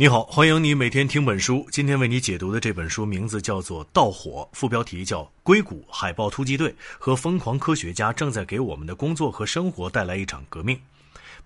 [0.00, 1.66] 你好，欢迎你每天听本书。
[1.70, 10.74] 今天为你解读的这本书名字叫做《盗火》，副标题叫《硅谷海豹突击队和疯狂科学家正在给我们的工作和生活带来一场革命》。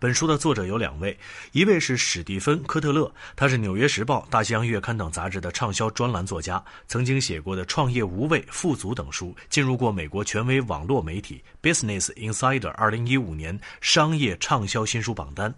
[0.04, 1.18] 本书的作者有两位，
[1.52, 15.54] 一位是史蒂芬·科特勒，他是《纽约时报》《大西洋月刊》等杂志的畅销专栏作家，曾经写过的《创业无畏》《富足》等书，进入过美国权威网络媒体《Business Insider》2015年商业畅销新书榜单。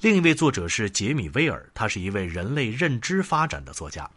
[0.00, 4.04] 另一位作者是杰米·威尔，他是一位人类认知发展的作家。《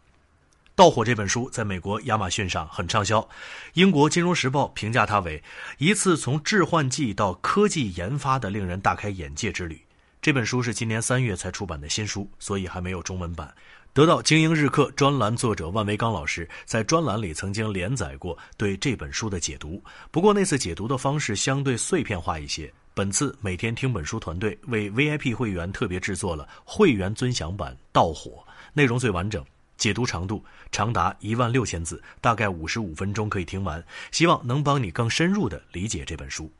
[0.74, 3.28] 盗火》这本书在美国亚马逊上很畅销，
[3.74, 5.42] 英国《金融时报》评价它为
[5.78, 9.80] 一次从致幻剂到科技研发的令人大开眼界之旅。
[10.22, 13.54] 这本书是今年三月才出版的新书，所以还没有中文版。
[13.94, 22.72] 得到《精英日课》专栏作者万维刚老师在专栏里曾经连载过对这本书的解读，不过那次解读的方式相对碎片化一些。
[22.94, 28.32] 本次每天听本书团队为 VIP 会员特别制作了会员尊享版《盗火》，
[28.74, 29.44] 内容最完整。
[29.82, 33.84] 解读长度长达一万六千字，大概五十五分钟可以听完。
[34.12, 36.52] 希望能帮你更深入的理解这本书。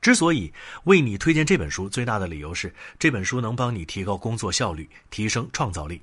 [0.00, 0.52] 之所以
[0.82, 5.94] 为你推荐这本书，最大的理由是这本书能帮你提高工作效率，提升创造力。《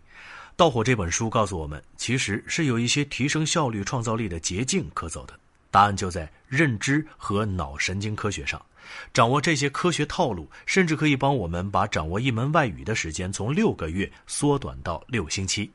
[0.55, 5.37] 盗火》这本书告诉我们，其实是有一些提升效率、创造力的捷径可走的。
[5.69, 8.65] 答案就在认知和脑神经科学上。
[9.13, 15.69] 掌握这些科学套路，甚至可以帮我们把掌握一门外语的时间从六个月缩短到六星期。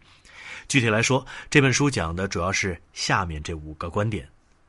[0.71, 4.29] 具体来说，这本书讲的主要是下面这五个观点：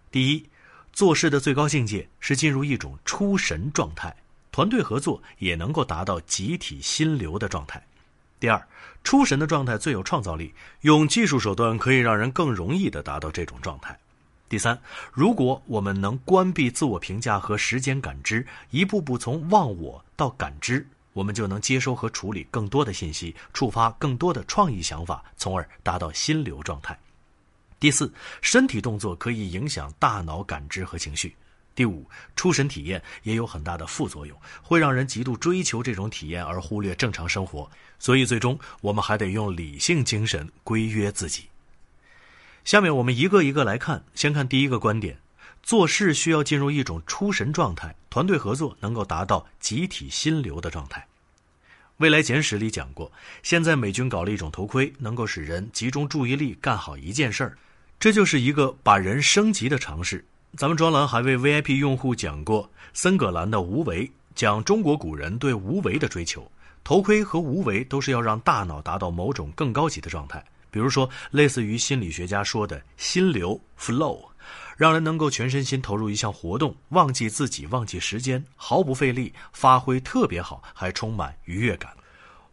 [0.09, 0.44] 第一，
[0.91, 4.11] 做事的最高境界是进入一种出神状态，
[4.52, 7.79] 团队合作也能够达到集体心流的状态；
[8.39, 8.67] 第二，
[9.03, 13.94] 出神的状态最有创造力，用技术手段可以让人更容易的达到这种状态；
[14.49, 14.75] 第三，
[15.13, 20.83] 如果我们能关闭自我评价和时间感知，一步步从忘我到感知。
[21.14, 26.98] 我们就能接收和处理更多的信息，触发更多的创意想法，从而达到心流状态。
[27.80, 31.36] 第四，身体动作可以影响大脑感知和情绪。
[31.74, 37.69] 第五，出神体验也有很大的副作用，会让人极度追求这种体验而忽略正常生活。
[37.97, 41.50] 所以，最终我们还得用理性精神规约自己。
[42.66, 45.18] 下面我们一个一个来看，先看第一个观点。
[45.64, 51.08] 做事需要进入一种出神状态，团队合作能够达到集体心流的状态。
[52.01, 53.12] 未来简史里讲过，
[53.44, 57.56] 现在美军搞了一种头盔，能够使人集中注意力干好一件事儿，
[58.00, 60.25] 这就是一个把人升级的尝试。
[60.57, 66.51] 咱们专栏还为 VIP 用户讲过森葛兰的无为，讲中国古人对无为的追求。
[66.84, 74.31] 头盔和无为都是要让大脑达到某种更高级的状态，比如说类似于心理学家说的心流 （flow）。
[74.81, 81.96] 让人能够全身心投入一项活动，忘记自己，忘记时间，毫不费力，发挥特别好，还充满愉悦感。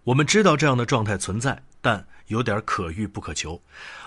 [0.04, 3.58] 我们知道这样的状态存在，但有点可遇不可求。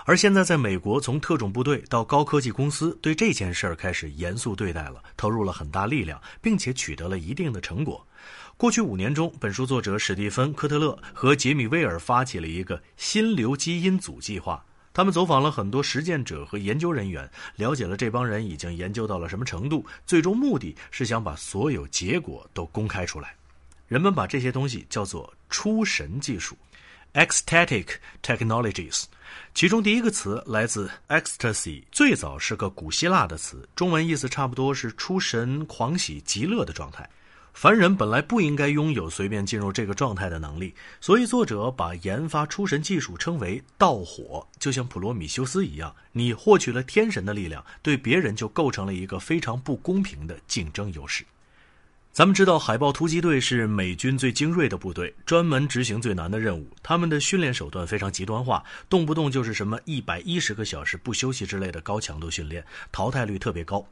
[0.04, 8.06] 而现在，在美国，从特种部队到高科技公司，对这件事儿开始严肃对待了，投入了很大力量，并且取得了一定的成果。
[8.56, 14.64] 过去五年中，本书作者史蒂芬·科特勒和杰米·威尔发起了一个心流基因组计划。
[14.94, 19.86] 他们走访了很多实践者和研究人员，了解了这帮人已经研究到了什么程度。
[20.06, 23.34] 最终目的是想把所有结果都公开出来。
[23.88, 26.56] 人们把这些东西叫做“出神技术
[27.14, 27.86] ”（ecstatic
[28.22, 29.04] technologies）。
[29.54, 37.08] 其中第一个词来自 ecstasy，最早是个古希腊的词，中文意思差不多是出神、狂喜、极乐的状态。
[37.52, 51.24] 凡人本来不应该拥有随便进入这个状态的能力，所以作者把研发出神技术称为“盗火”，就像普罗米修斯一样，你获取了天神的力量，对别人就构成了一个非常不公平的竞争优势。
[52.10, 56.66] 咱们知道，海豹突击队是美军最精锐的部队，专门执行最难的任务。
[56.82, 63.86] 他们的训练手段非常极端化，动不动就是什么一百一十个小时不休息之类的高强度训练，淘汰率特别高。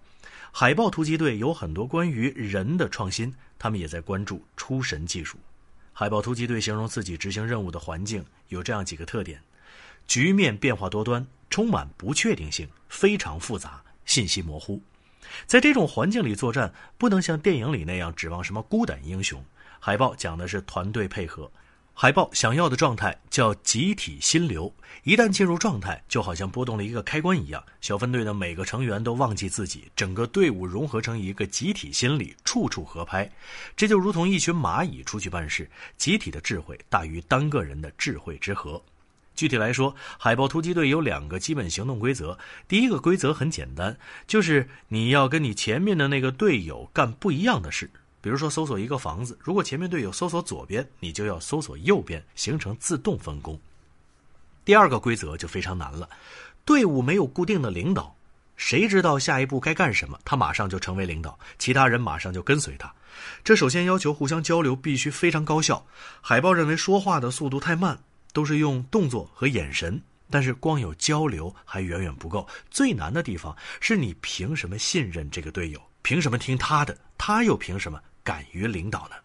[0.52, 5.38] 海豹突击队有很多关于人的创新，他们也在关注出神技术。
[5.92, 9.42] 海豹突击队形容自己执行任务的环境有这样几个特点：
[10.06, 14.80] 局面变化多端，充满不确定性，非常复杂，信息模糊。
[15.46, 19.44] 在这种环境里作战，不能像电影里那样指望什么孤胆英雄。
[19.78, 21.52] 海豹讲的是团队配合。
[22.02, 33.30] 海豹想要的状态叫集体心流，一旦进入状态，就好像拨动了一个开关一样，小分队的每个成员都忘记自己，整个队伍融合成一个集体心理，处处合拍。
[33.76, 35.68] 这就如同一群蚂蚁出去办事，
[35.98, 38.82] 集体的智慧大于单个人的智慧之和。
[39.36, 42.38] 具体来说，海豹突击队有两个基本行动规则。
[42.66, 47.90] 第一个规则很简单，就是你要跟你前面的那个队友干不一样的事。
[48.20, 53.58] 比如说搜索一个房子，如果前面队友搜索左边，你就要搜索右边，形成自动分工。
[54.64, 56.08] 第二个规则就非常难了，
[56.64, 58.14] 队伍没有固定的领导，
[58.56, 62.92] 谁知道下一步该干什么，他马上就成为领导，其他人马上就跟随他。
[63.42, 65.84] 这首先要求互相交流必须非常高效。
[66.20, 67.98] 海豹认为说话的速度太慢，
[68.32, 70.00] 都是用动作和眼神，
[70.30, 72.46] 但是光有交流还远远不够。
[72.70, 75.80] 最难的地方是你凭什么信任这个队友？
[76.02, 76.96] 凭什么听他的？
[77.18, 78.00] 他又凭什么？
[78.22, 79.16] 敢于领导呢？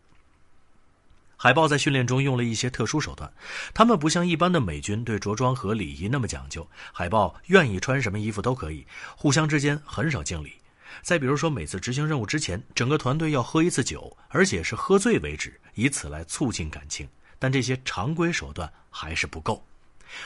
[1.37, 3.31] 海豹在训练中用了一些特殊手段，
[3.73, 6.67] 他们不像一般的美军对着装和礼仪那么讲究。
[6.93, 10.53] 海豹愿意穿什么衣服都可以，互相之间很少敬礼。
[11.01, 17.07] 再比如说，每次执行任务之前，整个团队要喝一次酒，而且是喝醉为止，以此来促进感情。
[17.37, 19.63] 但这些常规手段还是不够，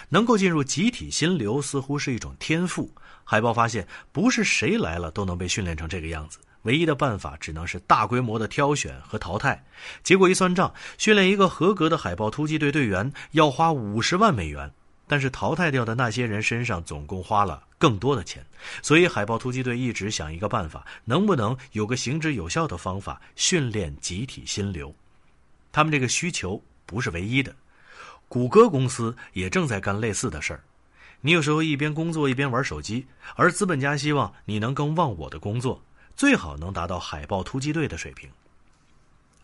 [0.10, 2.90] 能够进入集体心流似乎是一种天赋。
[3.26, 6.38] 海豹发现，不是谁来了都能被训练成这个样子。
[6.64, 9.64] 唯一的办法只能是大规模的挑选和淘汰。
[10.04, 14.72] 结果一算账，训练一个合格的海豹突击队队员要花五十万美元，
[15.08, 18.46] 但是淘汰掉的那些人身上总共花了更多的钱。
[18.82, 24.94] 所以海豹突击队一直想一个办法，能不能有个行之有效的方法训练集体心流？
[25.72, 27.56] 他们这个需求不是唯一的，
[28.28, 30.62] 谷歌公司也正在干类似的事儿。
[31.22, 33.06] 你有时候一边工作一边玩手机，
[33.36, 35.82] 而资本家希望你能更忘我的工作。
[36.20, 38.30] 最好能达到海豹突击队的水平。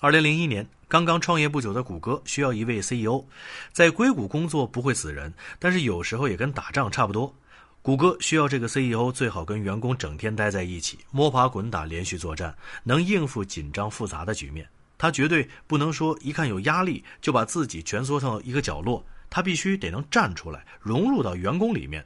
[0.01, 3.23] 二零零一年，刚刚创业不久的谷歌需要一位 CEO，
[3.71, 7.33] 在硅谷工作不会死人，但是有时候也跟打仗差不多。
[7.81, 14.67] 谷歌需要这个 CEO 最好跟员工整天待在一起，摸爬滚打，连续作战，能应付紧张复杂的局面。
[14.97, 22.05] 他绝对不能说一看有压力就把自己蜷缩到一个角落，他必须得能站出来，融入到员工里面，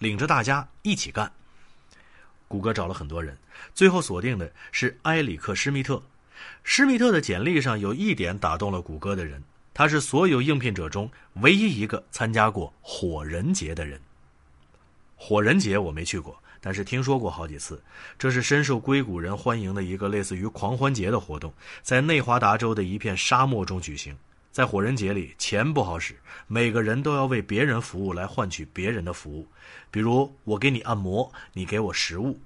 [0.00, 1.30] 领着大家一起干。
[2.48, 3.38] 谷歌找了很多人，
[3.74, 6.02] 最后锁定的是埃里克·施密特。
[6.64, 9.42] 施密特的简历上有一点打动了谷歌的人，
[9.74, 14.00] 他是所有应聘者中唯一一个参加过火人节的人。
[15.16, 17.82] 火人节我没去过，但是听说过好几次。
[18.18, 21.52] 这是深受硅谷人欢迎的一个类似于狂欢节的活动，
[21.82, 24.16] 在内华达州的一片沙漠中举行。
[24.50, 26.16] 在火人节里，钱不好使，
[26.48, 29.46] 每个人都要为别人服务来换取别人的服务，
[29.90, 32.40] 比如我给你按摩，你给我食物。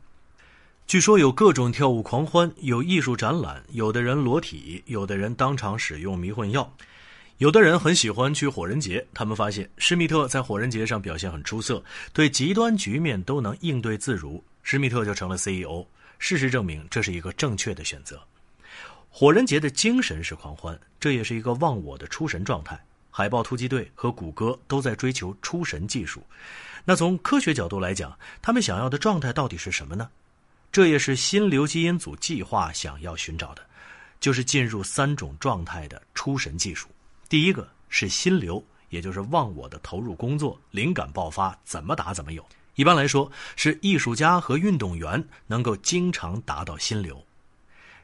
[0.87, 6.71] 据说有各种跳舞狂欢，有艺术展览，有的人裸体，有的人当场使用迷幻药，
[7.39, 9.05] 有的人很喜欢去火人节。
[9.15, 11.83] 他们发现施密特在火人节上表现很出色，
[12.13, 15.85] 对极端局面都能应对自如，施密特就成了 CEO。
[16.19, 18.21] 事实证明，这是一个正确的选择。
[19.09, 22.79] 火人节的精神是狂欢，这也是一个忘我的出神状态。
[23.11, 26.23] 海豹突击队和谷歌都在追求出神技术。
[26.85, 30.09] 那从科学角度来讲，他们想要的状态到底是什么呢？
[30.75, 33.65] 这也是心流基因组计划想要寻找的，
[34.19, 36.89] 就是进入三种状态的出神技术。
[37.29, 42.45] 第一个是心流，也就是忘我的投入工作，灵感爆发，怎么打怎么有。
[42.75, 47.25] 一般来说，是艺术家和运动员能够经常达到心流。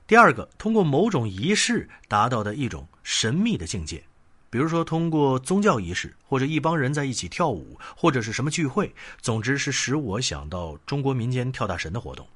[0.07, 4.01] 第二个，通过某种仪式达到的一种神秘的境界，
[4.51, 8.93] 比如说通过宗教仪式，或者一帮人在一起跳舞，或者是什么聚会，
[9.23, 12.27] 总之是使我想到中国民间跳大神的活动，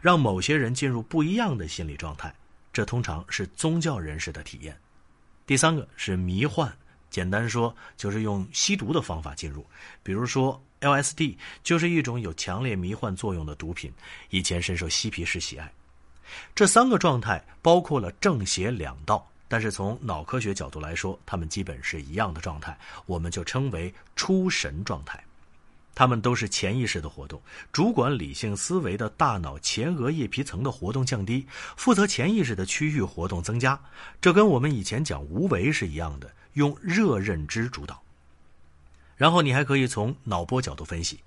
[0.00, 2.32] 让某些人进入不一样的心理状态。
[2.72, 4.76] 这通常是宗教人士的体验。
[5.46, 6.72] 第三个是迷幻，
[7.10, 9.66] 简单说就是用吸毒的方法进入，
[10.02, 13.92] 比如说 LSD 就是一种有强烈迷幻作用的毒品，
[14.30, 15.72] 以前深受嬉皮士喜爱。
[16.54, 25.22] 这三个状态包括了正邪两道，但是从脑科学角度来说，它们基本是一样的状态，我们就称为出神状态。
[25.96, 31.46] 它们都是潜意识的活动，主管理性思维的大脑前额叶皮层的活动降低，
[31.76, 33.78] 负责潜意识的区域活动增加。
[34.20, 38.02] 这跟我们以前讲无为是一样的，用热认知主导。
[39.16, 41.20] 然后你还可以从脑波角度分析，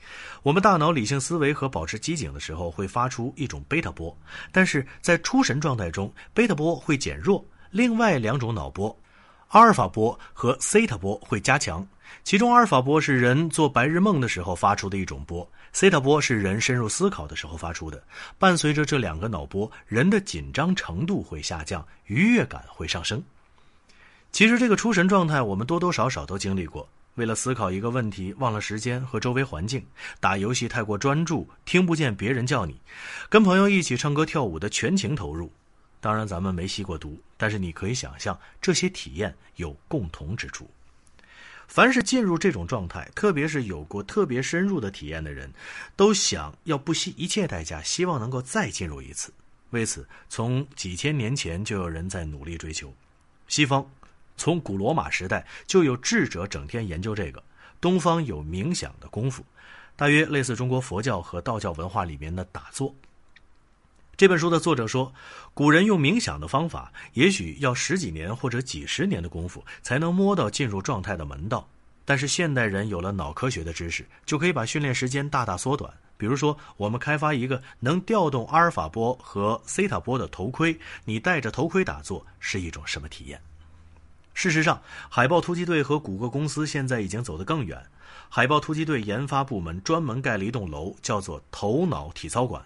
[0.43, 4.17] 我们大脑理性思维和保持机警的时候会发出一种贝塔波，
[4.51, 8.95] 但是在出神状态中，贝塔波会减弱，另外两种脑波，
[9.49, 11.85] 阿尔法波和西塔波会加强。
[12.23, 18.01] 其中阿尔法波是人做白日梦的时候发出的一种波，西塔波是人深入思考的时候发出的。
[18.37, 23.21] 伴随着这两个脑波，人的紧张程度会下降，愉悦感会上升。
[24.31, 26.87] 其实这个出神状态，我们多多少少都经历过。
[27.15, 29.81] 为了思考一个问题，忘了时间和周围环境；
[30.19, 32.73] 打游戏太过专注，听不见别人叫你；
[33.27, 35.51] 跟朋友一起唱歌跳舞的全情投入。
[35.99, 40.69] 当然，咱们没吸过毒，但是你可以想象，这些体验有共同之处。
[41.67, 45.51] 凡是进入这种状态，特别是有过特别深入的体验的人，
[45.95, 49.33] 都想要不惜一切代价，希望能够再进入一次。
[49.71, 52.93] 为此，从几千年前就有人在努力追求。
[53.49, 53.85] 西方
[54.37, 57.43] 从古罗马时代就有智者整天研究这个，
[57.81, 59.43] 东方有冥想的功夫，
[59.97, 62.95] 大约类似中国佛教和道教文化里面的打坐。
[64.17, 65.13] 这本书的作者说，
[65.53, 71.69] 古人用冥想的方法，也许要十几年或者几十年的功夫才能摸到进入状态的门道。
[72.03, 75.93] 但是现代人有了脑科学的知识，就可以把训练时间大大缩短。
[76.17, 83.39] 比如说，我们开发一个能调动阿尔法波和西塔波的头盔，你戴着头盔打坐是一种什么体验？
[84.33, 87.85] 事实上，海豹突击队和谷歌公司现在已经走得更远。
[88.29, 92.65] 海豹突击队研发部门专门盖了一栋楼，叫做头脑体操馆。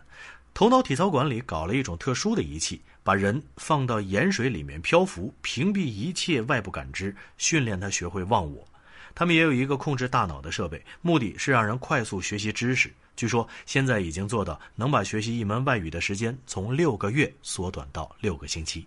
[0.53, 8.67] 头脑体操馆里搞了一种特殊的仪器，把人放到盐水里面漂浮，屏蔽一切外部感知，训练他学会忘我。
[9.15, 12.93] 他们也有一个控制大脑的设备，目的是让人快速学习知识。
[13.15, 18.85] 据说现在已经做到能把学习一门外语的时间从六个月缩短到六个星期。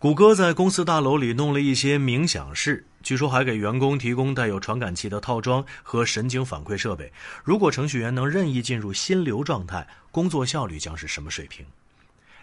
[0.00, 7.12] 谷歌在公司大楼里弄了一些冥想室，据说还给员工提供带有传感器的套装和神经反馈设备。
[7.44, 11.66] 如果程序员能任意进入心流状态，工作效率将是什么水平？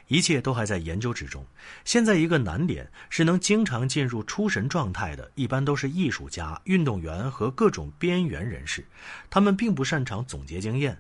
[0.08, 1.44] 一切都还在研究之中。
[1.84, 8.86] 现在一个难点是，能经常进入出神状态的，一般都是艺术家、运动员和各种边缘人士。
[9.32, 10.96] 他们并不擅长总结经验，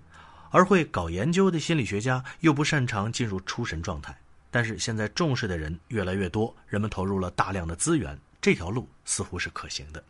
[0.50, 4.18] 而会搞研究的心理学家又不擅长进入出神状态。
[4.50, 10.04] 但是现在重视的人越来越多，人们投入了大量的资源，这条路似乎是可行的。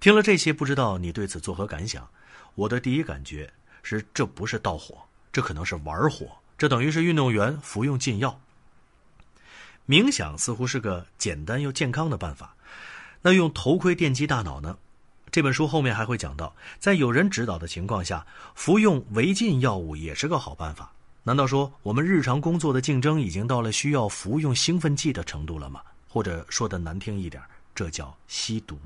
[0.00, 2.08] 听了这些，不知道你对此作何感想？
[2.54, 3.52] 我的第一感觉
[3.82, 4.96] 是，这不是盗火，
[5.32, 6.26] 这可能是玩火，
[6.56, 8.40] 这等于是运动员服用禁药。
[9.86, 12.56] 冥想似乎是个简单又健康的办法，
[13.22, 14.78] 那用头盔电击大脑呢？
[15.30, 20.92] 这本书后面还会讲到，在有人指导的情况下，服用违禁药物也是个好办法。
[21.26, 25.82] 难道说我们日常工作的竞争已经到了需要服用兴奋剂的程度了吗？
[26.08, 27.42] 或者说的难听一点，
[27.74, 28.78] 这叫吸毒。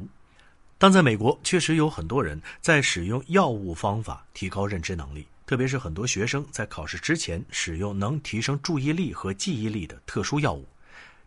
[0.78, 10.66] 但在美国，确实有很多人在使用药物方法提高认知能力，特别是很多学生在考试之前使用能提升注意力和记忆力的特殊药物。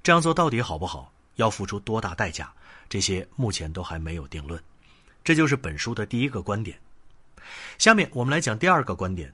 [0.01, 1.13] 这样做到底好不好？
[1.35, 2.51] 要付出多大代价？
[2.89, 4.59] 这些目前都还没有定论。
[5.23, 6.75] 这就是本书的第一个观点。
[7.77, 9.31] 下面我们来讲第二个观点。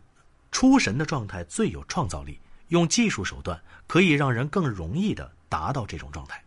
[0.52, 2.40] 出神的状态最有创造力，
[2.70, 6.44] 用技术手段可以让人更容易的达到这种状态。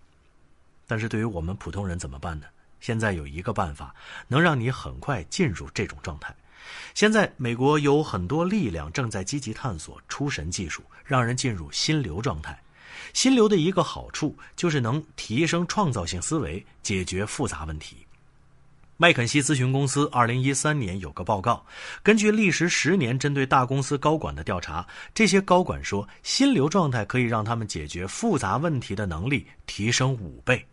[0.87, 2.47] 但是对于我们普通人怎么办呢？
[2.81, 3.95] 现在有一个办法
[4.27, 6.35] 能让你很快进入这种状态。
[6.95, 12.61] 现在美国有很多力量正在积极探索出神技术，让人进入心流状态。
[13.15, 18.02] 心流的一个好处就是能提升创造性思维，解决复杂问题。
[18.99, 21.65] 麦肯锡咨询公司二零一三年有个报告，
[22.05, 30.65] 根据历时十年针对大公司高管的调查，这些高管说，心流状态可以让他们解决复杂问题的能力提升五倍。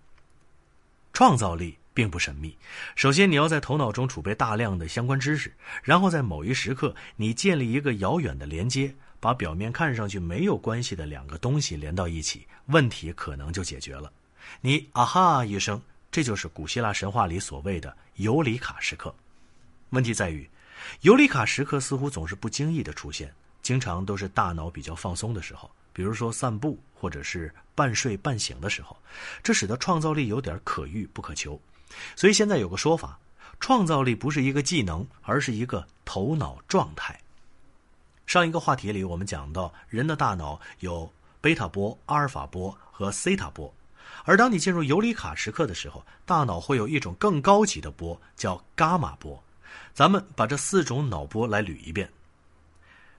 [1.11, 2.55] 创造力并不神秘，
[2.95, 14.11] 首先你要在头脑中储备大量的相关知识，然后在某一时刻，你建立一个遥远的连接，把表面看上去没有关系的两个东西连到一起，问题可能就解决了。
[14.61, 15.81] 你啊哈一声。
[16.11, 19.13] 这就是古希腊神话里所谓的尤里卡时刻。
[19.91, 20.49] 问题在于，
[21.01, 28.97] 尤里卡时刻似乎总是不经意的出现，经常都是大脑比较放松的时候，比如说散步或者是半睡半醒的时候，
[29.43, 31.59] 这使得创造力有点可遇不可求。
[32.15, 33.17] 所以现在有个说法，
[33.59, 37.19] 创造力不是一个技能，而是一个头脑状态。
[38.27, 41.11] 上一个话题里我们讲到，人的大脑有
[41.41, 43.73] 贝塔波、阿尔法波和西塔波。
[44.25, 49.43] 而当你进入尤里卡时刻的时候，大脑会有一种更高级的波，叫伽马波。
[49.93, 52.09] 咱们把这四种脑波来捋一遍：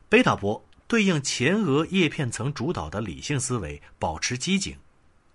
[0.09, 4.75] 贝塔波对应前额叶片层主导的理性思维，保持机警；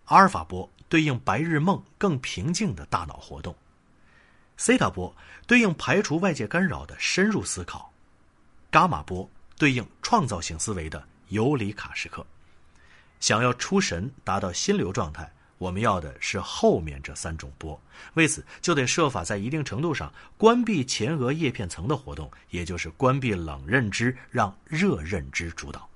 [0.05, 3.53] 阿尔法波对应白日梦，更平静的大脑活动；
[4.57, 5.15] 西塔波
[5.47, 7.91] 对应排除外界干扰的深入思考；
[8.71, 12.25] 伽马波对应创造性思维的尤里卡时刻。
[13.19, 15.31] 想要出神，达到心流状态。
[15.57, 17.79] 我们要的是后面这三种波，
[18.15, 25.89] 为此就得设法在一定程度上关闭前额叶片层的活动，也就是关闭冷认知，让热认知主导。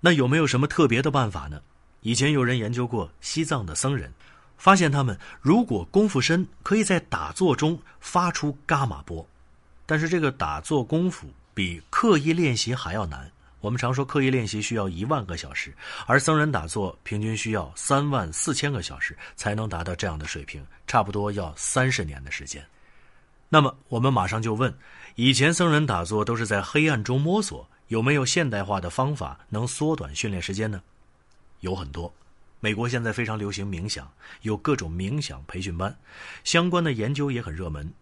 [0.00, 1.62] 那有没有什么特别的办法呢？
[2.00, 4.12] 以前有人研究过西藏的僧人，
[4.58, 9.26] 发现他们如果功夫深，可以在打坐中发出伽马波，
[9.86, 13.30] 但是这个打坐功夫比刻意练习还要难。
[13.62, 15.72] 我们常说刻意练习需要一万个小时，
[16.06, 22.62] 而僧人打坐平均需要三万四千个小时才能达到这样的水平，差不多要三十年的时间。
[23.48, 24.74] 那么我们马上就问：
[25.14, 30.82] 以前僧人打坐都是在黑暗中摸索，有没有现代化的方法能缩短训练时间呢？
[31.60, 32.12] 有很多。
[32.58, 34.10] 美国现在非常流行冥想，
[34.42, 35.96] 有各种冥想培训班，
[36.42, 37.92] 相关的研究也很热门。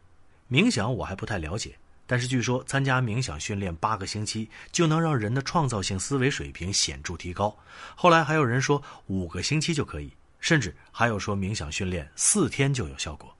[0.50, 1.76] 冥想我还不太了解，
[2.11, 7.57] 但是据说参加冥想训练八个星期就能让人的创造性思维水平显著提高。
[7.95, 13.33] 后来还有人说五个星期就可以，甚至还有说冥想训练四天就有效果。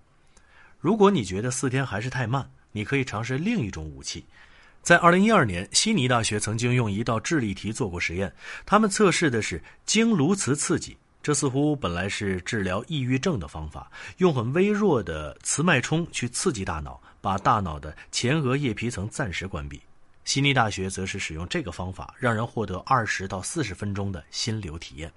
[0.79, 4.25] 如果你觉得四天还是太慢，你可以尝试另一种武器。
[4.83, 8.33] 在二零一二年，悉尼大学曾经用一道智力题做过实验，
[8.65, 10.97] 他们测试的是经颅磁刺激。
[11.21, 19.81] 这似乎本来是治疗抑郁症的方法，用很微弱的磁脉冲去刺激大脑，把大脑的前额叶皮层暂时关闭。
[20.25, 25.13] 悉尼大学则是使用这个方法，让人获得二十到四十分钟的心流体验。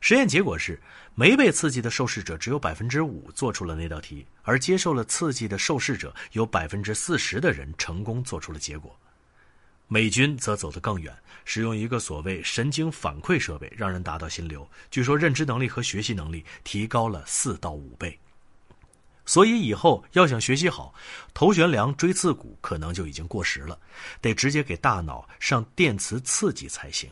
[0.00, 0.80] 实验结果是，
[1.14, 8.94] 没被刺激的受试者只有百分之五做出了那道题，而接受了刺激的受试者有百分之四十的人成功做出了结果。
[9.88, 14.66] 美军则走得更远，使用一个所谓神经反馈设备，让人达到心流。
[14.90, 18.18] 据说认知能力和学习能力提高了四到五倍。
[19.26, 20.94] 所以以后要想学习好，
[21.32, 23.78] 头悬梁锥刺股可能就已经过时了，
[24.20, 27.10] 得直接给大脑上电磁刺激才行。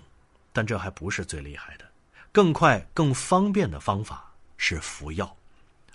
[0.52, 1.84] 但这还不是最厉害的，
[2.30, 5.34] 更快、更方便的方法是服药。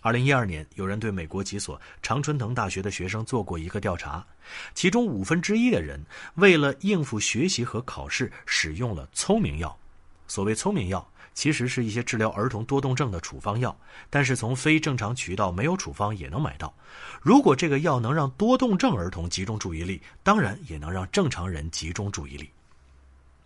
[0.01, 4.25] 二零一二年，有人对美国几所常春藤大学的学生做过一个调查，
[4.73, 6.03] 其中五分之一的人
[6.35, 9.77] 为了应付学习和考试，使用了聪明药。
[10.27, 13.79] 所谓聪明药，其实是一些治疗儿童多动症的处方药，
[14.09, 16.73] 但是从非正常渠道没有处方也能买到。
[17.21, 22.49] 如果这个药能让多动症儿童集中注意力，当然也能让正常人集中注意力。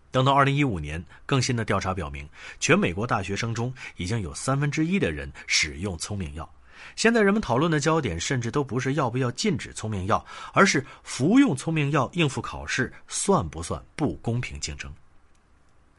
[0.09, 2.25] 等到二零一五年，更新的调查表明，
[2.61, 6.49] 全美国大学生中已经有三分之一的人使用聪明药。
[6.95, 14.89] 现在人们讨论的焦点，甚至都不是要不要禁止聪明药，而是服用聪明药应付考试算不算不公平竞争？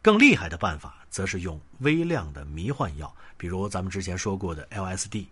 [0.02, 5.26] 更厉害的办法，则是用微量的迷幻药，比如咱们之前说过的 LSD。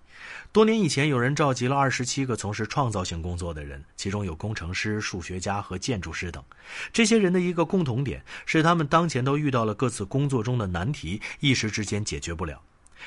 [0.53, 6.45] 多年以前，有人召集了二十七个从事创造性工作的人，其中有工程师、数学家和建筑师等。
[6.93, 12.63] 这些人的一个共同点是，他们当前都遇到了各自工作中的难题，一时之间解决不了。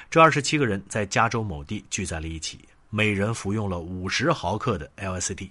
[0.10, 5.50] 这二十七个人在加州某地聚在了一起，每人服用了五十毫克的 LSD。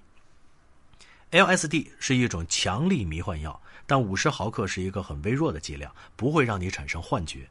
[1.30, 7.48] LSD 是一种强力迷幻药，但五十毫克是一个很微弱的剂量，不会让你产生幻觉。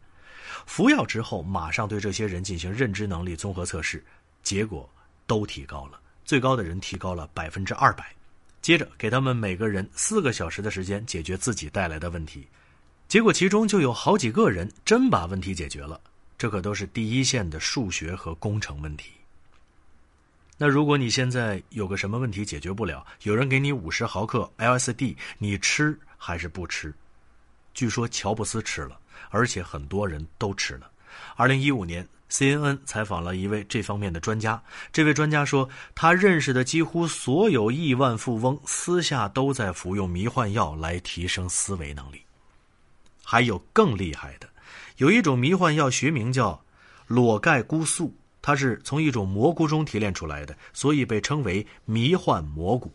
[0.65, 4.04] 服药之后，马上对这些人进行认知能力综合测试，
[4.44, 4.89] 结果
[5.26, 8.13] 都提高了，最高的人提高了百分之二百。
[8.62, 12.48] 接着给他们每个人四个小时的时间解决自己带来的问题，
[13.08, 16.00] 结果其中就有好几个人真把问题解决了。
[16.38, 19.12] 这可都是第一线的数学和工程问题。
[20.58, 26.93] 那如果你现在有个什么问题解决不了，有人给你五十毫克 LSD，你吃还是不吃？
[27.73, 28.97] 据说乔布斯吃了。
[29.29, 30.89] 而且很多人都吃了。
[31.36, 34.62] 二零一五年，CNN 采访了一位这方面的专家。
[34.91, 42.21] 这位专家说，他认识的几乎所有亿万富翁私下都在服用迷幻药来提升思维能力。
[43.23, 44.49] 还有更厉害的，
[44.97, 46.60] 有一种迷幻药学名叫
[47.07, 52.91] 裸盖菇素，它是从一种蘑菇中提炼出来的，所以被称为迷幻蘑菇。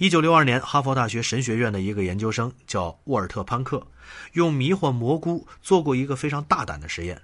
[0.00, 3.86] 一九六二年，哈佛大学神学院的一个研究生叫沃尔特·潘克，
[4.32, 7.20] 用迷幻蘑菇做过一个非常大胆的实验。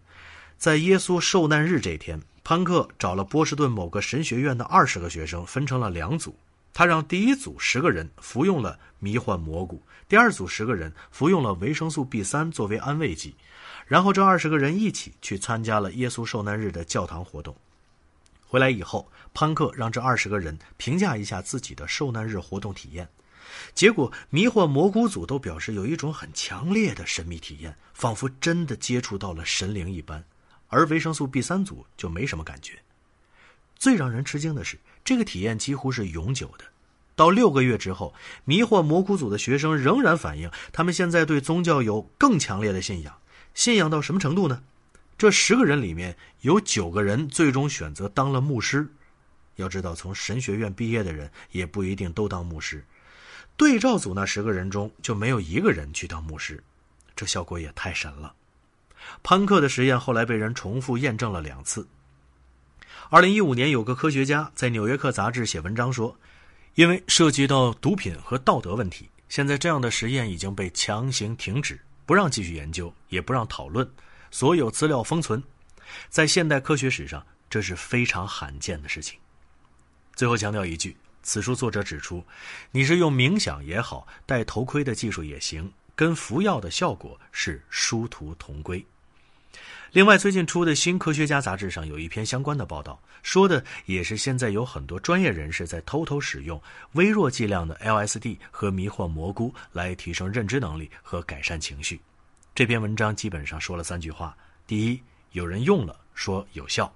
[0.59, 6.37] 在耶稣受难日这天，潘克找了波士顿某个神学院的二十个学生，分成了两组。
[6.75, 13.35] 他让第一组十个人服用了迷幻蘑菇，第二组十个人服用了维生素 B 三作为安慰剂。
[13.87, 17.57] 然后这二十个人一起去参加了耶稣受难日的教堂活动。
[18.49, 23.09] 回来以后，潘克让这二十个人评价一下自己的受难日活动体验。
[23.75, 30.23] 结果，迷惑蘑菇组都表示有一种很强烈的神秘体验，仿佛真的接触到了神灵一般；
[30.69, 32.79] 而维生素 B 三组就没什么感觉。
[33.77, 36.65] 最让人吃惊的是，这个体验几乎是永久的。
[37.15, 43.19] 到六个月之后，迷惑蘑菇组的学生仍然反映，他们现在对宗教有更强烈的信仰。
[43.55, 44.63] 信仰到什么程度呢？
[45.19, 48.87] 这十个人里面有九个人最终选择当了牧师。
[49.57, 52.85] 要知道，从神学院毕业的人也不一定都当牧师。
[53.57, 56.63] 对照组那十个人中就没有一个人去当牧师，
[57.15, 58.35] 这效果也太神了。
[59.23, 61.87] 潘克的实验后来被人重复验证了两次。
[63.09, 66.15] 二零一五年，有个科学家在《纽约客》杂志写文章说，
[66.75, 73.89] 因为涉及到毒品和道德问题，现在这样的实验已经被强行停止，不让继续研究，也不让讨论。
[74.31, 75.43] 所有资料封存，
[76.09, 79.19] 在现代科学史上，这是非常罕见的事情。
[80.15, 82.25] 最后强调一句，此书作者指出，
[82.71, 88.85] 你是用冥想也好，戴头盔的技术也行，跟服药的效果是殊途同归。
[89.93, 96.61] 另外，最近出的新科学家杂志上有一篇相关的报道，说的也是现在有很多专业人士在偷偷使用
[96.93, 102.01] 微弱剂量的 LSD 和迷幻蘑菇来提升认知能力和改善情绪。
[102.57, 104.35] 这篇文章基本上说了三句话：
[104.67, 106.91] 第一，有人用了说有效；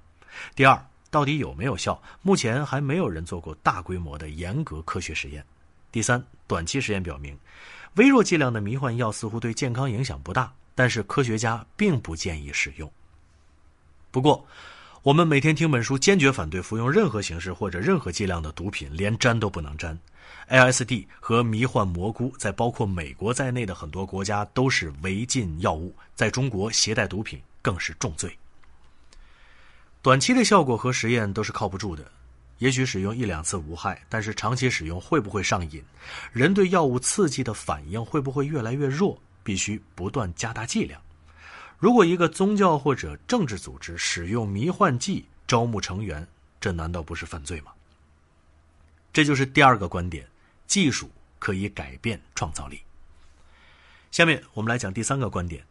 [0.57, 5.43] 第二，到底有没有效，目前还没有人做过大规模的严格科学实验；
[5.93, 7.39] 第三，短期实验表明，
[7.97, 10.51] 微弱剂量的迷幻药似乎对健康影响不大。
[10.75, 12.91] 但是科学家并不建议使用。
[14.11, 14.43] 不过，
[15.03, 19.99] 我们每天听本书，坚决反对服用任何形式或者任何剂量的毒品，连沾都不能沾。
[20.51, 28.37] LSD 和迷幻蘑菇在包括美国在内的很多国家都是违禁药物，在中国携带毒品更是重罪。
[30.03, 32.11] 短期的效果和实验都是靠不住的，
[32.59, 35.81] 也许使用一两次无害，但是长期使用会不会上瘾？
[36.33, 39.17] 人对药物刺激的反应会不会越来越弱？
[39.45, 41.01] 必须不断加大剂量。
[41.79, 46.27] 如果一个宗教或者政治组织使用迷幻剂招募成员，
[46.61, 47.71] 这难道不是犯罪吗？
[49.13, 50.25] 这就是第二个观点：
[50.71, 52.81] 技术可以改变创造力。
[54.13, 55.65] 下面我们来讲第三个观点：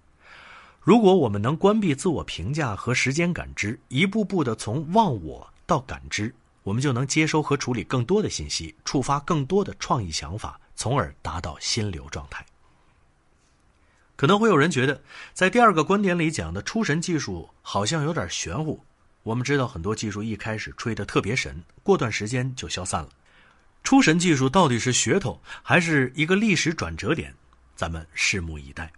[0.82, 12.46] 如果我们能关闭自我评价和时间感知，一步步的从忘我到感知，我们就能接收和处理更多的信息，触发更多的创意想法，从而达到心流状态。
[14.18, 15.02] 可能会有人觉得，
[15.34, 18.84] 在第二个观点里讲的出神技术好像有点玄乎。
[19.24, 23.10] 我们知道很多技术一开始吹得特别神，过段时间就消散了。
[23.84, 27.34] 出神技术到底是噱头，还是一个历史转折点？
[27.76, 28.92] 咱们拭目以待。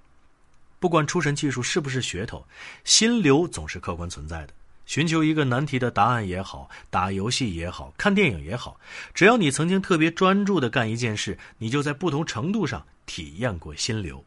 [0.80, 2.46] 不管出神技术是不是噱头，
[2.84, 4.54] 心流总是客观存在的。
[4.88, 8.78] 寻求一个难题的答案也好，打游戏也好，看电影也好，
[9.14, 14.22] 只要你曾经特别专注的干一件事，你就在不同程度上体验过心流。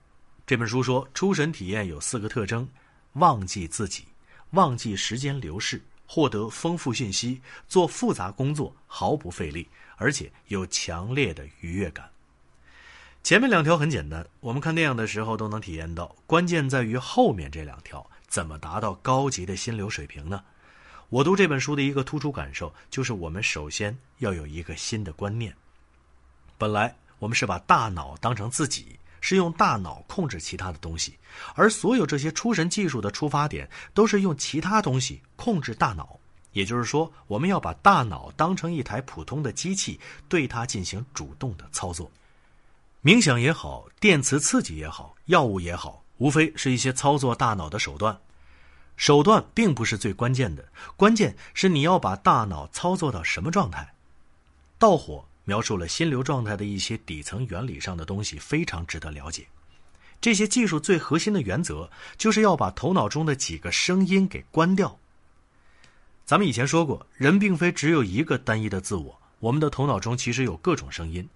[0.47, 2.67] 这本书说，出神体验有四个特征：
[3.15, 4.05] 忘记自己，
[4.53, 12.11] 忘记时间流逝，获得丰富信息，做复杂工作毫不费力，而且有强烈的愉悦感。
[13.23, 16.15] 前面两条很简单，我们看电影的时候都能体验到。
[16.27, 20.43] 关键在于后面这两条，怎么达到高级的心流水平呢？
[21.09, 25.55] 我读这本书的一个突出感受就是，我们首先要有一个新的观念。
[26.59, 28.99] 本来我们是把大脑当成自己。
[29.27, 31.15] 是用大脑控制其他的东西，
[31.55, 36.21] 而所有这些出神技术的出发点都是用其他东西控制大脑。
[36.55, 42.11] 也就是说，我们要把大脑当成一台普通的机器，对它进行主动的操作。
[43.03, 48.19] 冥想也好，电磁刺激也好，药物也好，无非是一些操作大脑的手段。
[48.97, 53.93] 手段并不是最关键的，关键是你要把大脑操作到什么状态。
[54.79, 55.23] 盗火。
[55.47, 59.47] 描述了心流状态的一些底层原理上的东西，非常值得了解。
[60.19, 64.99] 这些技术最核心的原则，就是要把头脑中的几个声音给关掉。
[66.25, 71.29] 咱们以前说过，人并非只有一个单一的自我，我们的头脑中其实有各种声音。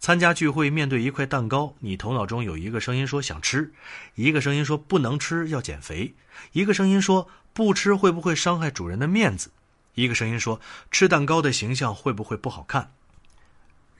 [0.00, 3.72] 参加聚会，面对一块蛋糕，你头脑中有一个声音说想吃，
[4.16, 6.14] 一个声音说不能吃要减肥，
[6.50, 9.52] 一个声音说不吃会不会伤害主人的面子，
[9.94, 12.92] 一个声音说吃蛋糕的形象会不会不好看。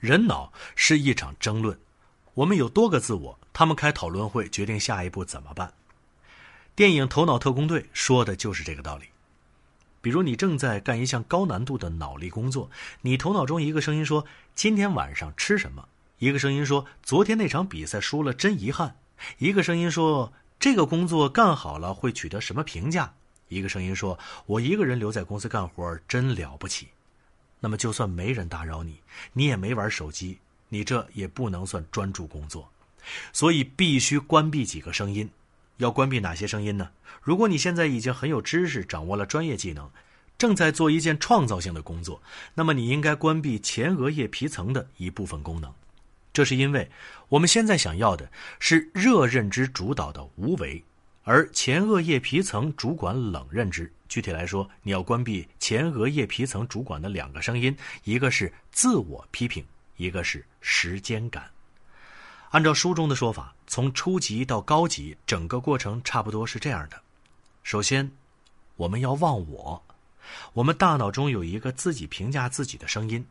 [0.01, 1.79] 人脑是一场争论，
[2.33, 5.73] 我们有多个自我，他们开讨论会，决定下一步怎么办。
[6.75, 9.05] 电影《头脑特工队》说的就是这个道理。
[10.03, 12.69] 比如你正在干一项高难度的脑力工作，
[13.03, 15.87] 你头脑中一个声音说：“今天晚上吃什么？”
[16.19, 18.97] 一个声音说：“昨天那场比赛输了，真遗憾。”
[19.39, 23.13] 一个声音说：“这个工作干好了会取得什么评价？”
[23.47, 26.89] 一个声音说：“我一个人留在公司干活真了不起。”
[27.61, 28.99] 那么，就算没人打扰你，
[29.31, 30.37] 你也没玩手机，
[30.67, 32.69] 你这也不能算专注工作。
[33.31, 35.29] 所以，必须关闭几个声音。
[35.83, 36.89] 要关闭哪些声音呢？
[37.21, 39.89] 如果你现在已经很有知识，掌握了专业技能，
[40.37, 42.21] 正在做一件创造性的工作，
[42.55, 45.71] 那么你应该关闭前额叶皮层的一部分功能。
[46.31, 46.89] 这是因为
[47.29, 48.27] 我们现在想要的
[48.59, 50.83] 是热认知主导的无为。
[51.25, 53.91] 而前额叶皮层主管冷认知。
[54.09, 59.63] 具体来说，你要关闭前额叶皮层主管的两个声音，一个是自我批评，
[59.95, 61.52] 一个是时间感。
[62.53, 67.01] 按照书中的说法，从初级到高级，整个过程差不多是这样的：
[67.63, 68.11] 首先，
[68.75, 69.83] 我们要忘我。
[70.53, 73.25] 我们大脑中有一个自己评价自己的声音。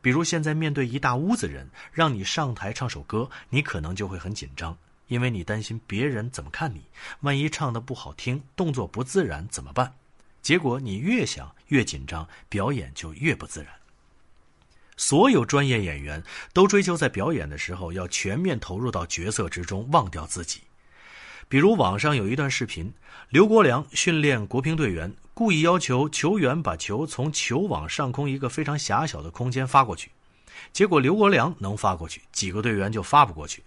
[0.00, 4.78] 比如现在面对一大屋子人，让你上台唱首歌，你可能就会很紧张。
[5.08, 6.84] 因为你担心别人怎么看你，
[7.22, 9.92] 万一唱的不好听，动作不自然怎么办？
[10.40, 13.72] 结果你越想越紧张，表演就越不自然。
[14.98, 20.60] 所有专业演员都追求在表演的时候要全面投入到角色之中，忘掉自己。
[21.48, 22.92] 比如网上有一段视频，
[23.30, 30.10] 刘国梁训练国乒队员，故意要求球员把球从球网上空一个非常狭小的空间发过去，
[30.72, 33.62] 结果刘国梁能发过去，几个队员就发不过去。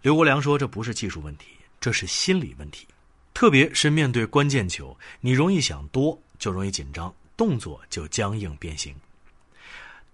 [0.00, 1.48] 刘国梁说：“这不是技术问题，
[1.80, 2.86] 这是心理问题。
[3.34, 8.94] 特别是面对关键球，你容易想多，就容易紧张，动作就僵硬变形。”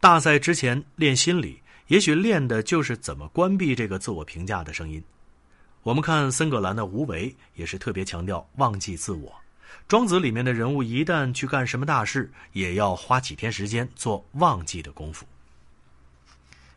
[0.01, 5.03] 大赛之前练心理，也许练的就是怎么关闭这个自我评价的声音。
[5.83, 9.31] 我们看森格兰的《无为》，也是特别强调忘记自我。
[9.87, 15.27] 庄子里面的人物一旦去干什么大事，也要花几天时间做忘记的功夫。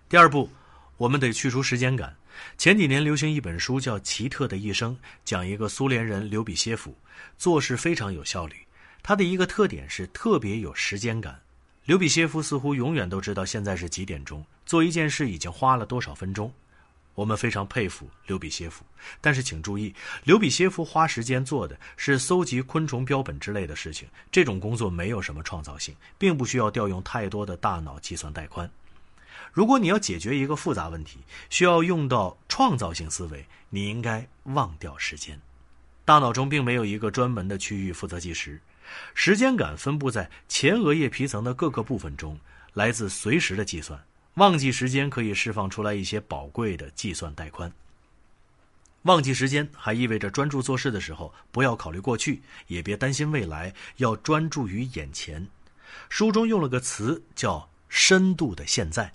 [0.10, 0.50] 第二步，
[0.98, 2.14] 我们得去除时间感。
[2.58, 6.94] 前几年流行一本书叫《奇特的一生》，讲一个苏联人刘比歇夫，
[7.38, 8.56] 做事非常有效率。
[9.02, 11.40] 他的一个特点是特别有时间感。
[11.86, 16.50] 刘比歇夫似乎永远都知道现在是几点钟，做一件事已经花了多少分钟。
[17.14, 18.86] 我们非常佩服刘比歇夫，
[19.20, 19.94] 但是请注意，
[20.24, 28.68] 刘比歇夫花时间做的是搜集昆虫标本之类的事情，这种工作没有什么创造性，并不需要调用太多的大脑计算带宽。
[29.52, 31.20] 如果你要解决一个复杂问题，
[31.50, 35.40] 需要用到创造性思维，你应该忘掉时间。
[36.06, 38.60] 大脑中并没有一个专门的区域负责计时。
[39.14, 42.40] 时间感分布在前额叶皮层的各个部分中，
[42.74, 44.04] 来自随时的计算。
[44.36, 47.72] 忘记时间可以释放出来一些宝贵的计算带宽。
[49.04, 55.48] 忘记时间还意味着专注做事的时候，不要考虑过去，也别担心未来，要专注于眼前。
[56.10, 59.14] 书中用了个词叫“深度的现在”。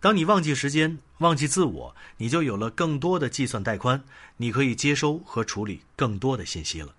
[0.00, 4.04] 当你忘记时间、忘记自我，你就有了更多的计算带宽，
[4.36, 6.94] 你可以接收和处理更多的信息了。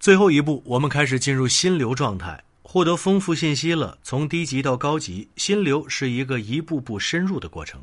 [0.00, 3.98] 最后一步，我们开始进入心流状态，获得丰富信息了。
[4.04, 7.82] 从低级到高级，心流是一个一步步深入的过程。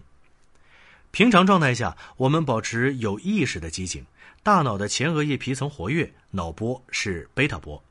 [1.11, 4.05] 平常状态下，我们保持有意识的机警，
[4.43, 7.83] 大脑的前额叶皮层活跃，脑波是贝塔波。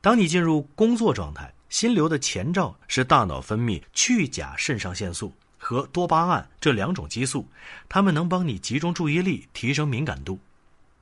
[0.00, 7.46] 当你进入工作状态，心流的前兆是大脑分泌去甲肾上腺素和多巴胺这两种激素，
[7.86, 10.38] 它们能帮你集中注意力，提升敏感度。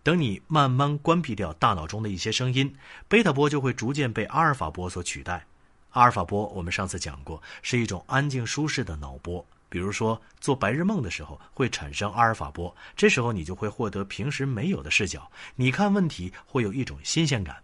[0.07, 2.73] 等你慢慢关闭掉大脑中的一些声音，
[3.09, 5.45] 贝塔波就会逐渐被阿尔法波所取代。
[5.90, 9.45] 阿尔法波我们上次讲过，是一种安静舒适的脑波。
[9.69, 17.57] 比如说做白日梦的时候会产生阿尔法波，这时候你就会获得平时没有的视角，你看问题会有一种新鲜感。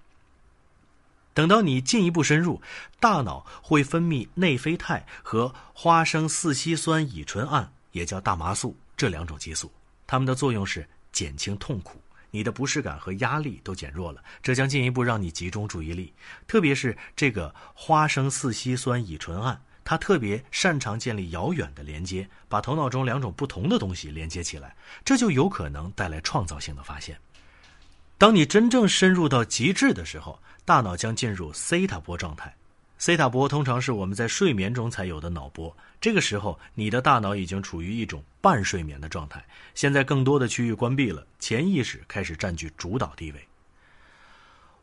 [1.35, 2.61] 等到你进一步深入，
[2.99, 9.71] 大脑会分泌内啡肽和花生四烯酸乙醇胺，也叫大麻素这两种激素，
[10.09, 12.01] 它们的作用是减轻痛苦。
[12.33, 16.13] 你的不适感和压力都减弱了，这将进一步让你集中注意力。
[16.49, 27.17] 特别是这个花生四烯酸乙醇胺，它特别擅长建立遥远的连接，把头脑中两种不同的东西连接起来，这就有可能带来创造性的发现。
[28.17, 32.55] 当你真正深入到极致的时候，大脑将进入西塔波状态。
[33.03, 39.45] 西塔波通常是我们在睡眠中才有的脑波，这个时候你的大脑已经处于一种半睡眠的状态。
[39.75, 43.49] 现在更多的区域关闭了，潜意识开始占据主导地位。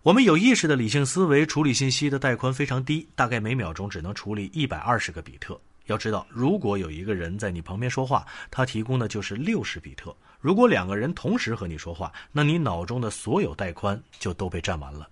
[0.03, 5.58] 我们有意识的理性思维处理信息的带宽非常低，大概每秒钟只能处理一百二十个比特。
[5.86, 10.13] 要知道，如果有一个人在你旁边说话，他提供的就是六十比特。
[10.41, 15.08] 如果两个人同时和你说话，那你脑中的所有带宽就都被占完了。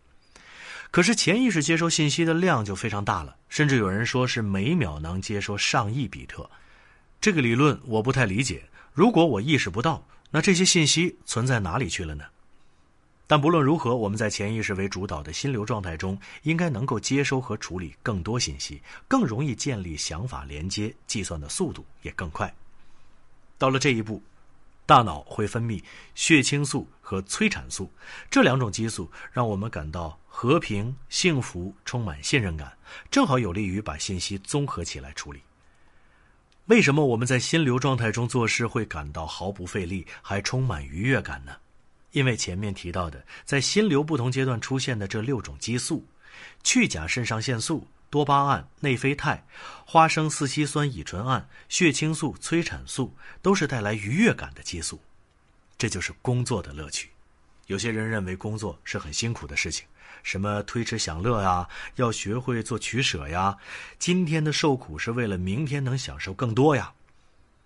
[0.89, 6.49] 可是潜意识接收信息的量就非常大了，甚至有人说是每秒能接收上亿比特。
[7.21, 8.63] 这个理论我不太理解。
[8.93, 12.23] 如果我意识不到，那这些信息存在哪里去了呢？
[13.27, 22.51] 但不论如何，我们在潜意识为主导的心流状态中，应该能够接收和处理更多信息，更容易建立想法连接，计算的速度也更快。
[23.57, 24.21] 到了这一步。
[24.87, 25.83] 大脑会分泌
[26.15, 27.91] 血清素和催产素
[28.31, 32.71] 这两种激素，让我们感到和平、幸福、充满信任感，
[33.11, 35.41] 正好有利于把信息综合起来处理。
[36.67, 41.53] 为什么我们在心流状态中做事会感到毫不费力，还充满愉悦感呢？
[42.11, 46.07] 因为前面提到的，在心流不同阶段出现的这六种激素——
[46.63, 47.85] 去甲肾上腺素。
[48.09, 49.45] 多巴胺、内啡肽、
[49.85, 55.01] 花生四烯酸乙醇胺、血清素、催产素都是带来愉悦感的激素，
[55.77, 57.09] 这就是工作的乐趣。
[57.65, 59.85] 有些人认为工作是很辛苦的事情，
[60.23, 63.57] 什么推迟享乐呀，要学会做取舍呀，
[63.99, 66.93] 今天的受苦是为了明天能享受更多呀。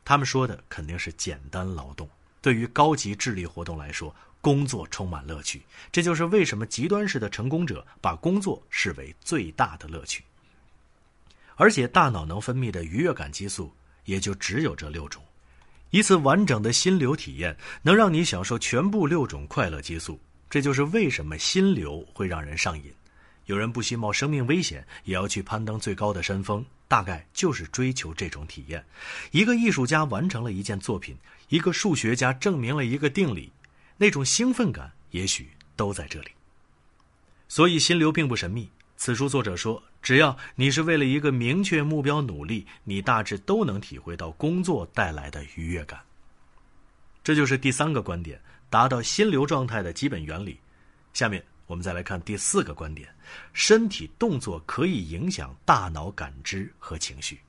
[0.03, 2.09] 他们说的肯定是简单劳动。
[2.41, 5.61] 对于高级智力活动来说，工作充满乐趣。
[5.91, 10.23] 这就是为什么极端式的成功者把工作视为最大的乐趣。
[11.61, 13.71] 而且大脑能分泌的愉悦感激素
[14.05, 15.21] 也就只有这六种。
[15.91, 20.19] 一次完整的心流体验能让你享受全部六种快乐激素，
[20.49, 22.91] 这就是为什么心流会让人上瘾。
[23.45, 28.83] 有人不惜冒生命危险也要去攀登最高的山峰，大概就是追求这种体验。
[29.29, 31.15] 一个艺术家完成了一件作品，
[31.49, 33.51] 一个数学家证明了一个定理，
[33.97, 36.29] 那种兴奋感也许都在这里。
[37.47, 38.67] 所以，心流并不神秘。
[39.03, 45.99] 此书作者说，只要你是为了一个明确目标努力，你大致都能体会到工作带来的愉悦感。
[47.23, 50.55] 这就是第三个观点，达到心流状态的基本原理。
[51.13, 53.09] 下面我们再来看第四个观点：
[53.53, 57.39] 身体动作可以影响大脑感知和情绪。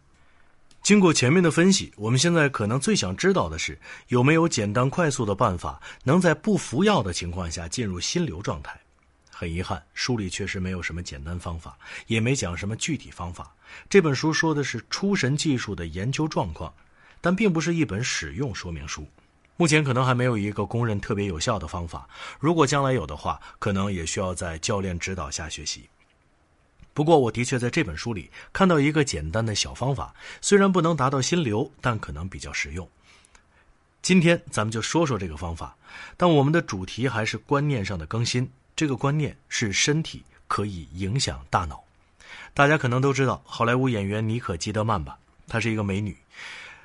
[0.81, 8.81] 经过前面的分析，我们现在可能最想知道的是，有没有简单快速的办法，能在不服药的情况下进入心流状态？
[9.42, 11.76] 很遗憾，书里确实没有什么简单方法，
[12.07, 13.52] 也没讲什么具体方法。
[13.90, 16.72] 这本书说的是出神技术的研究状况，
[17.20, 19.05] 但并不是一本使用说明书。
[19.57, 22.09] 目前可能还没有一个公认特别有效的方法。
[22.38, 25.88] 如果将来有的话，可能也需要在教练指导下学习。
[26.94, 32.88] 不过，我的确在这本书里看到一个简单的小方法，虽然不能达到心流，但可能比较实用。
[34.02, 35.76] 今天咱们就说说这个方法，
[36.16, 38.48] 但我们的主题还是观念上的更新。
[38.75, 41.83] 这个观念是身体可以影响大脑。
[42.55, 45.19] 大家可能都知道好莱坞演员妮可基德曼吧？
[45.49, 46.17] 她是一个美女，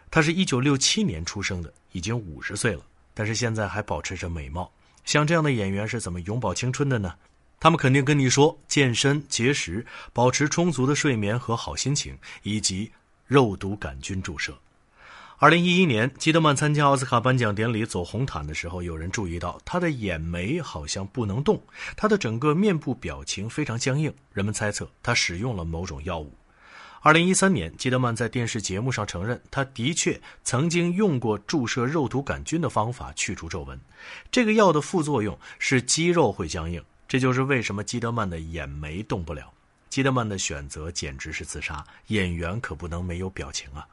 [0.10, 2.82] 她是一九六七年出生的，已经五十岁了，
[3.14, 4.72] 但是现在还保持着美貌。
[5.06, 7.16] 像这样的演员是怎么永葆青春的呢？
[7.60, 12.92] 他们肯定跟你说：健身、节食、保持充足的睡眠和好心情，以及
[13.26, 14.58] 肉毒杆菌注射。
[15.40, 21.62] 二零一一年，基德曼参加奥斯卡颁奖典礼走红毯的时候，有人注意到他的眼眉好像不能动，
[21.96, 24.12] 他的整个面部表情非常僵硬。
[24.34, 26.34] 人们猜测他使用了某种药物。
[27.02, 33.80] 二零一三年，基德曼在电视节目上承认，他的确曾经用过注射肉毒杆菌的方法去除皱纹。
[34.32, 39.54] 这个药的副作用是肌肉会僵硬，这就是为什么基德曼的眼眉动不了。
[39.88, 43.88] 基德曼的选择简直是自杀，演员可不能没有表情啊。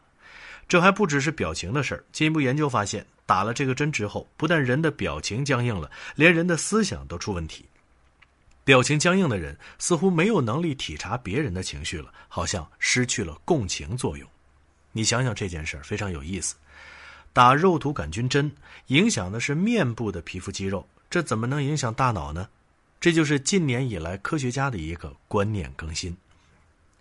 [0.69, 2.05] 这还不只是表情的事儿。
[2.13, 7.65] 进一步研究发现，打了这个针之后，不但人的表情僵硬了，连人的思想都出问题。
[8.65, 14.27] 表情僵硬的人似乎没有能力体察别人的情绪了，好像失去了共情作用。
[14.93, 16.55] 你想想这件事儿非常有意思。
[17.33, 18.51] 打肉毒杆菌针
[18.87, 22.49] 影响的是面部的皮肤肌肉，这怎么能影响大脑呢？
[23.01, 26.17] 这就是近年以来科学家的一个观念更新。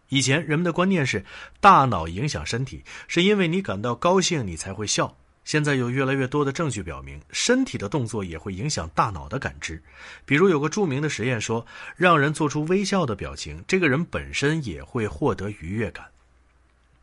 [0.09, 1.25] 以前人们的观念是，
[1.59, 5.17] 大脑影响身体，是因为你感到高兴你才会笑。
[5.43, 9.83] 现在有越来越多的证据表明，身体的动作也会影响大脑的感知。
[10.25, 11.65] 比如有个著名的实验说，
[11.97, 16.05] 让人做出微笑的表情，这个人本身也会获得愉悦感。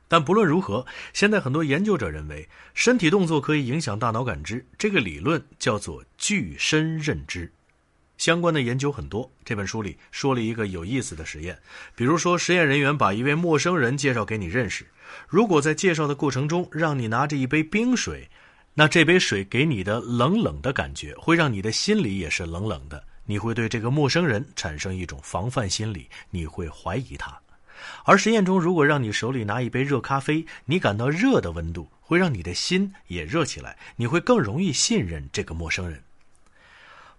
[0.08, 7.52] 但不论如何，现在很多研究者认为，身体动作可以影响大脑感知，这个理论叫做具身认知。
[8.20, 9.32] 相关的研究很多。
[9.46, 11.58] 这本书里说了一个有意思的实验，
[11.96, 14.86] 比如说，实验人员把一位陌生人介绍给你认识。
[15.26, 18.28] 如果在介绍的过程中让你拿着一杯冰水，
[18.74, 23.02] 那这杯水给你的冷冷的感觉，会让你的心里也是冷冷的。
[23.24, 27.40] 你会对这个陌生人产生一种防范心理，你会怀疑他。
[28.04, 36.02] 而实验中，如果让你手里拿一杯热咖啡，你感到热的温度会让你的心也热起来，你会更容易信任这个陌生人。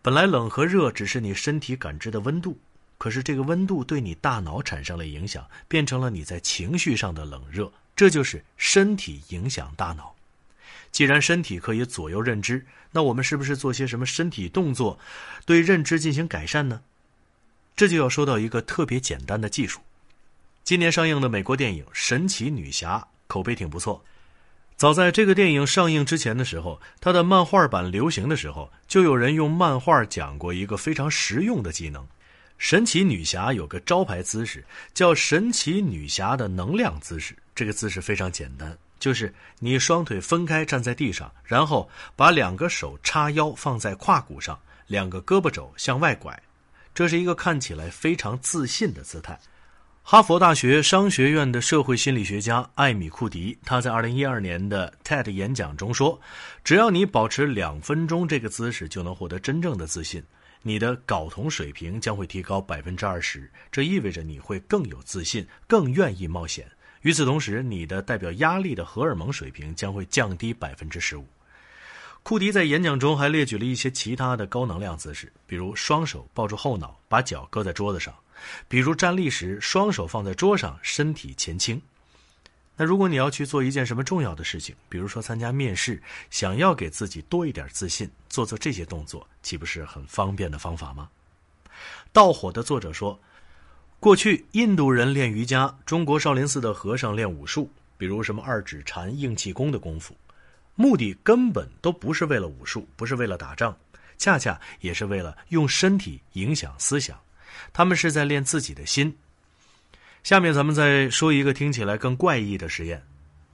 [0.04, 2.58] 本来冷和热只是你身体感知的温度，
[2.98, 7.72] 可是这个温度对你大脑产生了影响，变成了你在情绪上的冷热。
[7.96, 10.16] 这就是身体影响大脑。
[10.92, 14.98] 既然身体可以左右认知，那我们是不是做些什么身体动作，
[15.46, 16.82] 对认知进行改善呢？
[17.76, 19.82] 这就要说到一个特别简单的技术。
[20.64, 24.04] 今年上映的美国电影《神奇女侠》口碑挺不错。
[24.82, 32.04] 早在这个电影上映之前的时候，它的漫画版流行的时候，就有人用漫画讲过一个非常实用的技能。
[32.58, 37.36] 神奇女侠有个招牌姿势，叫神奇女侠的能量姿势。
[37.54, 46.42] 这个姿势非常简单，就是你双腿分开站在地上，然后把两个手叉腰放在胯骨上，两个胳膊肘向外拐，
[46.96, 49.40] 这是一个看起来非常自信的姿态。
[50.04, 56.20] 哈佛大学商学院的社会心理学家艾米库迪，他在2012年的 TED 演讲中说
[56.66, 60.22] ：“只要你保持两分钟这个姿势，就能获得真正的自信。
[60.64, 66.70] 你的睾酮水平将会提高百分之二十，这意味着你会更有自信，更愿意冒险。
[67.04, 71.26] 与此同时，你的代表压力的荷尔蒙水平将会降低百分之十五。”
[72.24, 78.14] 库迪在演讲中还列举了一些其他的高能量姿势，比如双手抱住后脑，把脚搁在桌子上。
[78.68, 81.80] 比如站立时，双手放在桌上，身体前倾；
[82.76, 91.10] 那如果你要去做一件什么重要的事情，比如说参加面试，想要给自己多一点自信，做做这些动作，岂不是很方便的方法吗？
[92.12, 93.20] 盗火的作者说，
[94.00, 100.16] 过去印度人练瑜伽，中国少林寺的和尚练武术，比如什么二指禅、硬气功的功夫，
[100.76, 103.78] 目的根本都不是为了武术，不是为了打仗，
[104.18, 107.20] 恰恰也是为了用身体影响思想，
[107.74, 109.16] 他们是在练自己的心。
[110.24, 113.04] 下面咱们再说一个听起来更怪异的实验。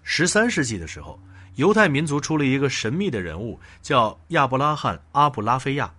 [0.04, 1.20] 十三世纪的时候，
[1.56, 5.94] 犹太民族出了一个神秘的人物，叫亚伯拉罕·阿布拉菲亚。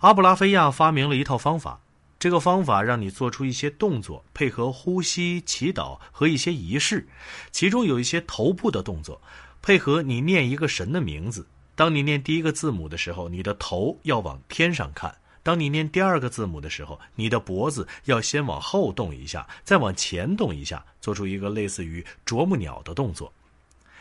[0.00, 1.80] 阿布拉菲亚发明了一套方法，
[2.18, 7.06] 这个方法让你做出一些动作，配合呼吸、祈祷和一些仪式，
[7.50, 9.20] 其中有一些头部的动作，
[9.60, 11.46] 配合你念一个神的名字。
[11.74, 15.14] 当你念第一个字母的时候，你的头要往天上看。
[15.42, 23.32] 当你念第二个字母的时候，你的脖子要先往后动一下，再往前动一下，做出一个类似于啄木鸟的动作。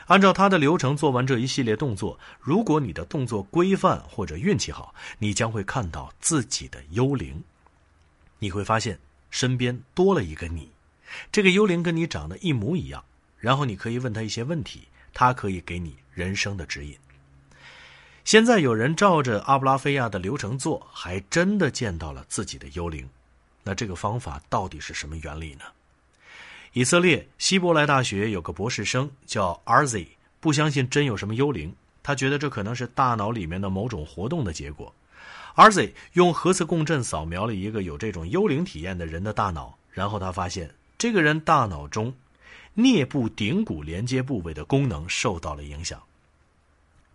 [0.07, 7.43] 按照他的流程做完这一系列动作，如果你的动作规范或者运气好，你将会看到自己的幽灵。
[8.39, 10.71] 你会发现身边多了一个你，
[11.31, 13.03] 这个幽灵跟你长得一模一样。
[13.37, 16.97] 然后你可以问他一些问题，他可以给你人生的指引。
[18.25, 23.07] 现在有人照着阿布拉菲亚的流程做，还真的见到了自己的幽灵。
[23.63, 25.61] 那这个方法到底是什么原理呢？
[26.73, 30.05] 以色列希伯来大学有个博士生叫 RZ，
[30.39, 34.93] 不相信真有什么幽灵，他觉得这可能是大脑里面的某种活动的结果。
[35.55, 42.13] RZ 用核磁共振扫描了一个有这种幽灵体验的人的大脑，然后他发现这个人大脑中
[42.75, 46.01] 颞部顶骨连接部位的功能受到了影响。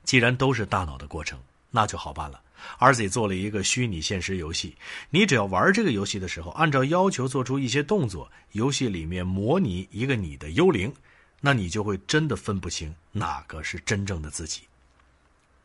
[0.04, 1.40] 既然都是大脑的过程，
[1.70, 2.40] 那就好办了。
[2.78, 4.74] RZ 做了一个虚拟现实游戏，
[5.10, 10.92] 你只要玩这个游戏的时候，按照要求做出一些动作，游戏里面模拟一个你的幽灵，
[11.40, 14.62] 那你就会真的分不清哪个是真正的自己。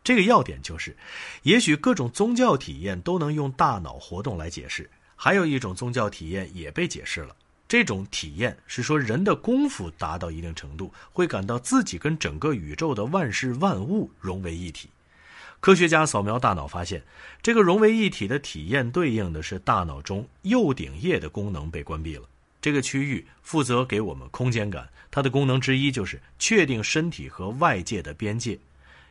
[0.04, 0.98] 这个要点就是，
[1.44, 7.36] 也许各种宗教体验都能用大脑活动来解释，还有一种宗教体验也被解释了。
[7.70, 14.90] 这种体验是说，人的功夫达到一定程度，会感到自己跟整个宇宙的万事万物融为一体。
[15.60, 17.04] 科学家扫描大脑发现，
[17.44, 22.24] 这个融为一体的体验对应的是大脑中右顶叶的功能被关闭了。
[22.60, 28.58] 这个区域负责给我们空间感，它的功能之一就是确定身体和外界的边界。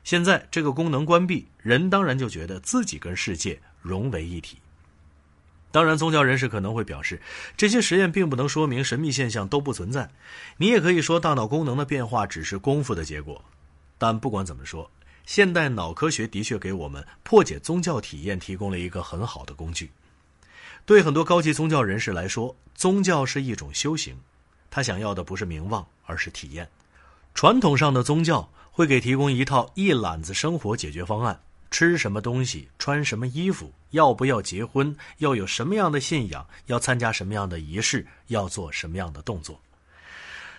[0.02, 4.59] 现在这个功能关闭，人当然就觉得自己跟世界融为一体。
[5.70, 7.20] 当然，宗教人士可能会表示，
[7.56, 10.10] 这些实验并不能说明神秘现象都不存在。
[10.56, 13.44] 你也可以说，大脑功能的变化只是功夫的结果。
[13.98, 14.90] 但不管怎么说，
[15.26, 19.90] 现代脑科学的确给我们破解宗教体验提供了一个很好的工具。
[20.86, 24.16] 对很多高级宗教人士来说，宗教是一种修行，
[24.70, 26.66] 他想要的不是名望，而是体验。
[27.34, 31.38] 传统上的宗教会给提供一套一揽子生活解决方案。
[31.70, 39.61] 吃什么东西，穿什么衣服，要不要结婚，要有什么样的信仰，要参加什么样的仪式，要做什么样的动作。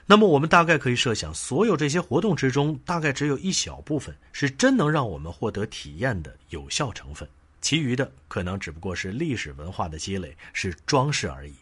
[0.06, 7.30] 那么，我们大概可以设想，所有这些活动之中，大概只有一小部分是真能让我们获得体验的有效成分，
[7.62, 11.54] 其余的可能只不过是历史文化的积累，是装饰而已。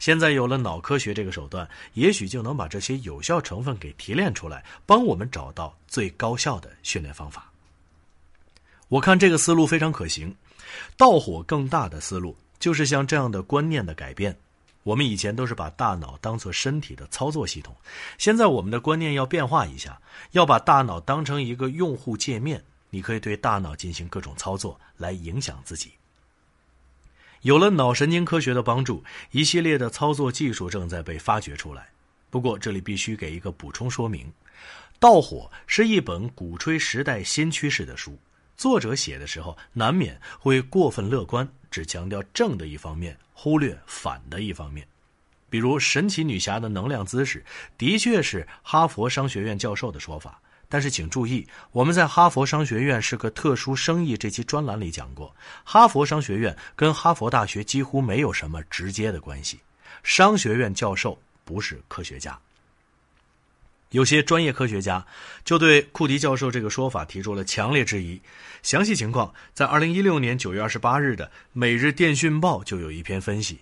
[0.00, 7.52] 现在有了脑科学这个手段，也许就能把这些有效成分给提炼出来，帮我们找到最高效的训练方法。
[8.88, 10.34] 我看这个思路非常可行，
[10.96, 14.36] 盗火更大的思路就是像这样的观念的改变。
[14.84, 17.72] 我们以前都是把大脑当做身体的操作系统，
[18.18, 20.00] 现在我们的观念要变化一下，
[20.32, 22.60] 要把大脑当成一个用户界面，
[22.90, 25.92] 你可以对大脑进行各种操作来影响自己。
[27.42, 31.88] 有了脑神经科学的帮助，一系列的操作技术正在被发掘出来。
[32.28, 34.26] 不过这里必须给一个补充说明：
[34.98, 38.18] 《盗火》是一本鼓吹时代新趋势的书。
[38.56, 44.86] 作者写的时候，难免会过分乐观，只强调正的一方面，忽略反的一方面。
[45.50, 47.44] 比如神奇女侠的能量姿势，
[47.76, 50.40] 的确是哈佛商学院教授的说法。
[50.68, 59.60] 但是请注意，我们在《哈佛商学院是个特殊生意》这期专栏里讲过，哈佛商学院跟哈佛大学几乎没有什么直接的关系。
[60.02, 62.38] 商学院教授不是科学家。
[63.92, 65.06] 有些专业科学家
[65.44, 68.20] 就对库迪教授这个说法提出了强烈质疑。
[68.62, 73.60] 详细情况在二零一六年九月二十八日的《每日电讯报》就有一篇分析。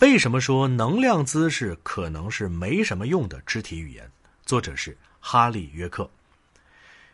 [0.00, 4.10] 为什么说能量姿势可能是没什么用的肢体语言？
[4.44, 6.10] 作者是哈利约克。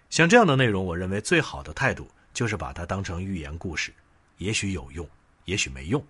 [0.09, 3.93] 像这样的内容，我认为最好的态度就是把它当成寓言故事，
[4.39, 5.09] 也许有用，
[5.45, 6.05] 也许没用，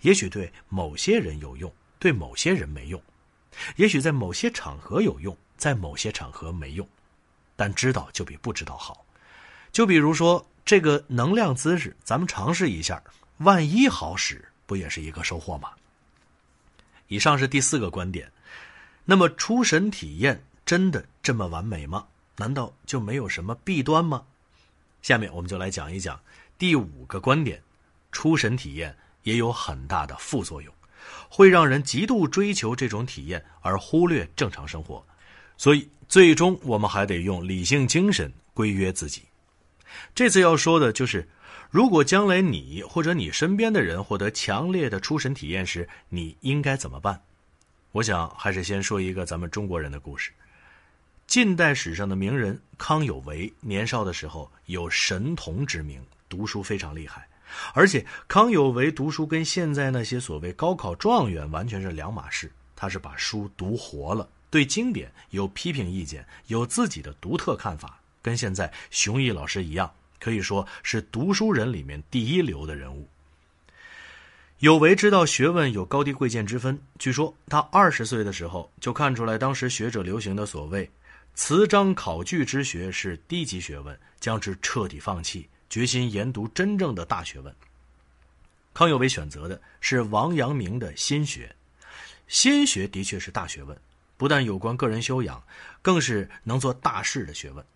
[0.00, 3.02] 也许对某些人有用，对某些人没用，
[3.76, 5.36] 也许在某些场合有用。
[5.62, 6.84] 在某些场合没用，
[7.54, 9.06] 但知道就比不知道好。
[9.70, 13.00] 就比如说这个能量姿势，咱们尝试一下，
[13.36, 15.70] 万一好使，不也是一个收获吗？
[17.06, 18.28] 以上是第四个观点。
[19.04, 22.08] 那么出神体验真的这么完美吗？
[22.38, 24.24] 难道就没有什么弊端吗？
[25.00, 26.20] 下面我们就来讲一讲
[26.58, 27.62] 第五个观点：
[28.10, 30.74] 出神体验也有很大的副作用，
[31.30, 35.06] 会让人极度追求这种体验而忽略正常生活。
[35.62, 39.22] 所以，最终我们还得用理性精神规约自己。
[40.12, 41.28] 这次要说的就是，
[41.70, 47.22] 如果将来你或者你身边的人获得强烈的出神体验时，你应该怎么办？
[47.92, 50.32] 我想还是先说一个咱们中国人的故事。
[51.28, 57.28] 近代史上的名人康有为，年少的时候有神童之名，读书非常厉害。
[57.72, 67.98] 而且康有为读书跟现在那些所谓高考状元完全是两码事，他是把书读活了，对经典有批评意见，有自己的独特看法。
[68.20, 69.90] 跟现在熊毅老师一样，
[70.20, 73.08] 可以说是读书人里面第一流的人物。
[74.58, 80.88] 有为知道学问有高低贵贱之分，据说他二十岁的时候就看出来，当时学者流行的所谓
[81.34, 87.52] 词章考据之学是低级学问，将之彻底放弃，决心研读真正的大学问。
[88.74, 91.52] 康有为选择的是王阳明的心学，
[92.28, 93.76] 心学的确是大学问，
[94.22, 95.42] 不但有关个人修养，
[95.82, 97.66] 更是能做大事的学问。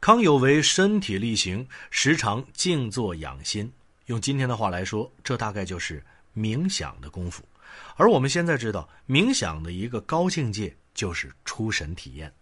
[0.00, 3.70] 康有为身体力行，时常静坐养心。
[4.06, 6.02] 用今天的话来说，这大概就是
[6.34, 7.44] 冥想的功夫。
[7.96, 12.32] 而我们现在知道，冥想的一个高境界就是出神体验。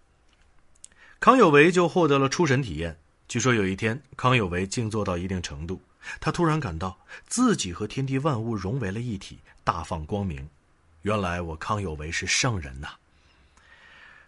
[1.19, 2.97] 康有为就获得了出神体验。
[3.27, 5.83] 据说有一天，康有为静坐到一定程度，
[6.21, 10.49] 他突然感到自己和天地万物融为了一体，大放光明。
[11.03, 12.91] 原来我康有为是圣人呐！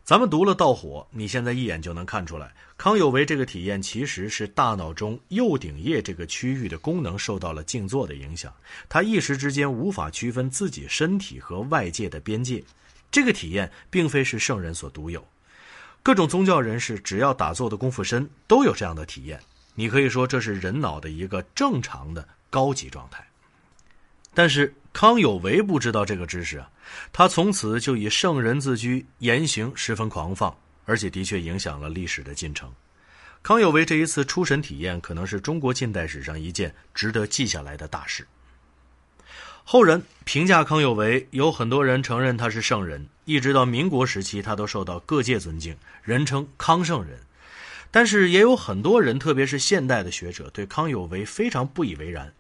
[0.07, 8.55] 咱们读了道火，你现在一眼就能看出来，康有为这个体验其实是大脑中右顶叶这个区域的功能受到了静坐的影响，
[8.89, 12.63] 他一时之间无法区分自己身体和外界的边界。
[13.11, 15.27] 这个体验并非是圣人所独有，
[16.05, 19.41] 各种宗教人士只要打坐的功夫深，都有这样的体验。
[19.75, 23.27] 你可以说这是人脑的一个正常的高级状态，
[24.33, 24.73] 但是。
[24.97, 26.71] 康有为不知道这个知识啊，
[27.13, 32.73] 他从此就以圣人自居，言行十分狂放，而且的确影响了历史的进程。
[33.43, 38.27] 康有为这一次出神体验，可能是中国近代史上一件值得记下来的大事。
[39.65, 47.19] 后人评价康有为，有很多人承认他是圣人，一直到民国时期，他都受到各界尊敬，人称康圣人。
[47.91, 52.33] 但是也有很多人，特别是现代的学者，对康有为非常不以为然。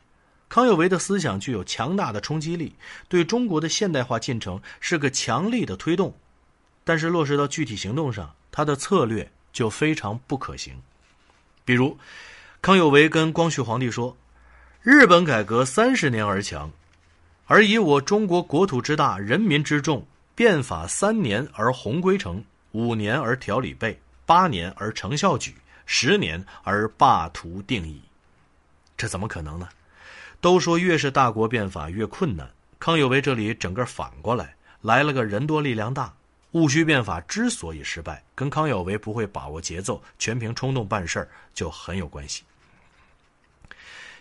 [0.48, 2.74] 康有为的思想具有强大的冲击力，
[3.08, 6.14] 对中国的现代化进程是个强力的推动，
[6.84, 10.80] 但是落实到具体行动上，他的策略就非常不可行。
[11.64, 11.98] 比如，
[12.62, 14.16] 康有为跟光绪皇帝说
[14.82, 16.70] ：“日本改革三十年而强，
[17.46, 25.54] 而以我中国国土之大，人民之众，变法三年而鸿归成，五年而条理备，八年而成效举，
[25.86, 28.00] 十年而霸图定矣。”
[28.96, 29.68] 这怎么可能呢？
[30.46, 36.14] 都说越是大国变法越困难，康有为这里整个反过来，来了个人多力量大。
[36.52, 42.44] 戊戌变法之所以失败，跟康有为不会把握节奏、全凭冲动办事儿就很有关系。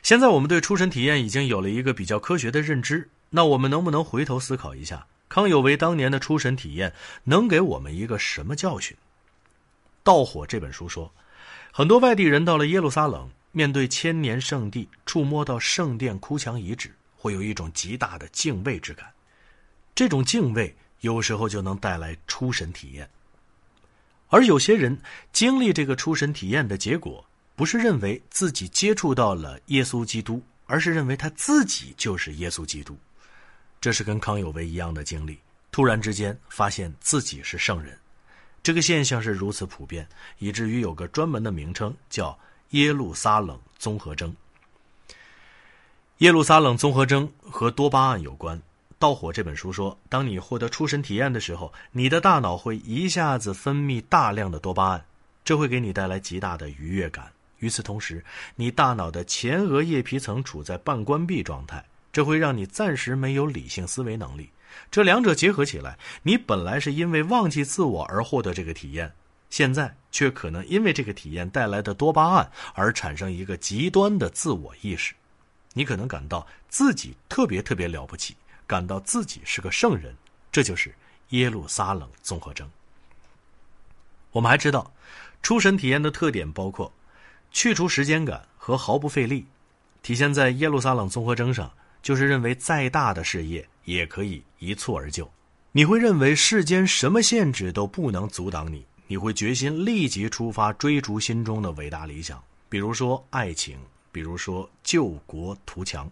[0.01, 6.91] 现在我们对出神体验已经有了一个比较科学的认知，那我们能不能回头思考一下，康有为当年的出神体验
[7.26, 8.97] 能给我们一个什么教训？
[10.03, 11.13] 《盗火》这本书说，
[11.71, 13.30] 很多外地人到了耶路撒冷。
[13.56, 19.10] 面对千年圣地，触摸到圣殿哭墙遗址，会有一种极大的敬畏之感。
[19.95, 23.10] 这种敬畏有时候就能带来出神体验。
[24.28, 24.99] 而有些人
[25.32, 27.26] 经历这个出神体验的结果，
[27.56, 32.97] 不是认为自己接触到了耶稣基督，而是认为他自己就是耶稣基督。
[33.80, 35.39] 这是跟康有为一样的经历，
[35.72, 37.97] 突然之间发现自己是圣人。
[38.62, 40.06] 这个现象是如此普遍，
[40.39, 42.38] 以至于有个专门的名称叫。
[42.72, 44.36] 耶路撒冷综合征。
[46.20, 48.57] 耶路撒冷综合征和多巴胺有关。
[48.97, 55.05] 《盗火》这本书说，当你获得出神体验的时候，你的大脑会一下子分泌大量的多巴胺，
[55.43, 57.32] 这会给你带来极大的愉悦感。
[57.59, 58.24] 与此同时，
[58.55, 64.49] 你大脑的前额叶皮层处在半关闭状态，这会让你暂时没有理性思维能力。
[64.89, 69.13] 这两者结合起来，你本来是因为忘记自我而获得这个体验。
[69.50, 75.14] 现在却可能因为这个体验带来的多巴胺而产生一个极端的自我意识，
[75.74, 78.36] 你可能感到自己特别特别了不起，
[78.68, 80.16] 感到自己是个圣人，
[80.52, 80.93] 这就是
[81.30, 82.70] 耶路撒冷综合征。
[84.32, 84.91] 我们还知道，
[85.41, 86.91] 出神体验的特点包括
[87.52, 89.46] 去除时间感和毫不费力，
[90.02, 91.72] 体现在耶路撒冷综合征上，
[92.02, 95.32] 就是认为再大的事业也可以一蹴而就。
[95.72, 103.78] 你会认为世间什么限制都不能阻挡你，你会决心立即出发追逐心中的伟大理想，比如说爱情，
[104.12, 106.10] 比如说救国图强。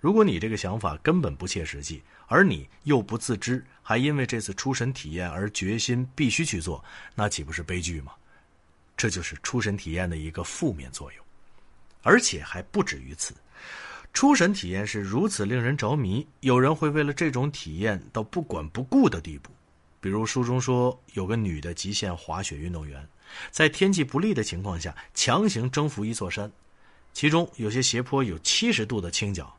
[0.00, 6.84] 如果你这个想法根本不切实际，而你又不自知，还因为这次出神体验而决心必须去做，
[7.14, 8.12] 那岂不是悲剧吗？
[8.96, 11.24] 这就是出神体验的一个负面作用，
[12.02, 13.34] 而且还不止于此。
[14.12, 19.50] 出神体验是如此令人着迷，有人会为了这种体验到不管不顾的地步。
[20.04, 23.08] 比如书中说，有个女的极限滑雪运动员，
[23.50, 26.52] 在天气不利的情况下强行征服一座山，
[27.14, 29.50] 其中有些斜坡有七十度的倾角。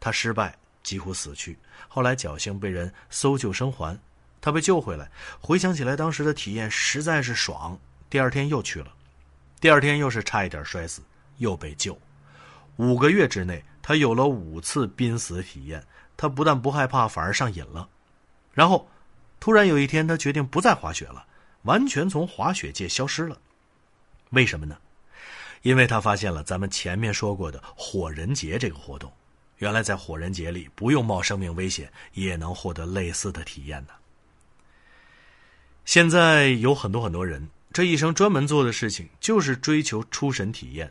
[0.00, 1.56] 她失败，几乎死去。
[1.86, 3.96] 后来侥幸被人搜救生还，
[4.40, 5.08] 她被救回来。
[5.40, 7.78] 回想起来，当时的体验实在是爽。
[8.10, 8.92] 第二天又去了，
[9.60, 11.02] 第二天又是差一点摔死，
[11.38, 11.96] 又被救。
[12.78, 15.80] 五个月之内，她有了五次濒死体验。
[16.16, 17.88] 她不但不害怕，反而上瘾了。
[18.52, 18.88] 然后，
[19.44, 21.22] 突然有一天，他决定不再滑雪了，
[21.64, 23.38] 完全从滑雪界消失了。
[24.30, 24.74] 为什么呢？
[25.60, 29.12] 因为他发现了咱们前面说过的火人节这个活动。
[29.58, 33.92] 原来在火人节里，不用冒生命危险也能获得类似的体验呢。
[35.84, 40.90] 现在有很多很多人，这一生专门做的事情就是追求出神体验，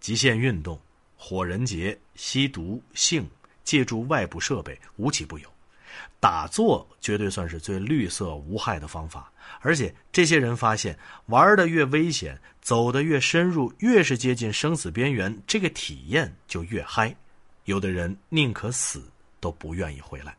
[0.00, 0.76] 极限运动、
[1.16, 3.30] 火人节、吸毒、性、
[3.62, 5.48] 借助外部设备，无奇不有。
[6.20, 9.30] 打坐绝对算是最绿色无害的方法，
[9.60, 17.14] 而且这些人发现，玩的越危险，走的越深入，越是接近生死边缘，这个体验就越嗨。
[17.64, 19.02] 有的人宁可死
[19.40, 20.36] 都不愿意回来，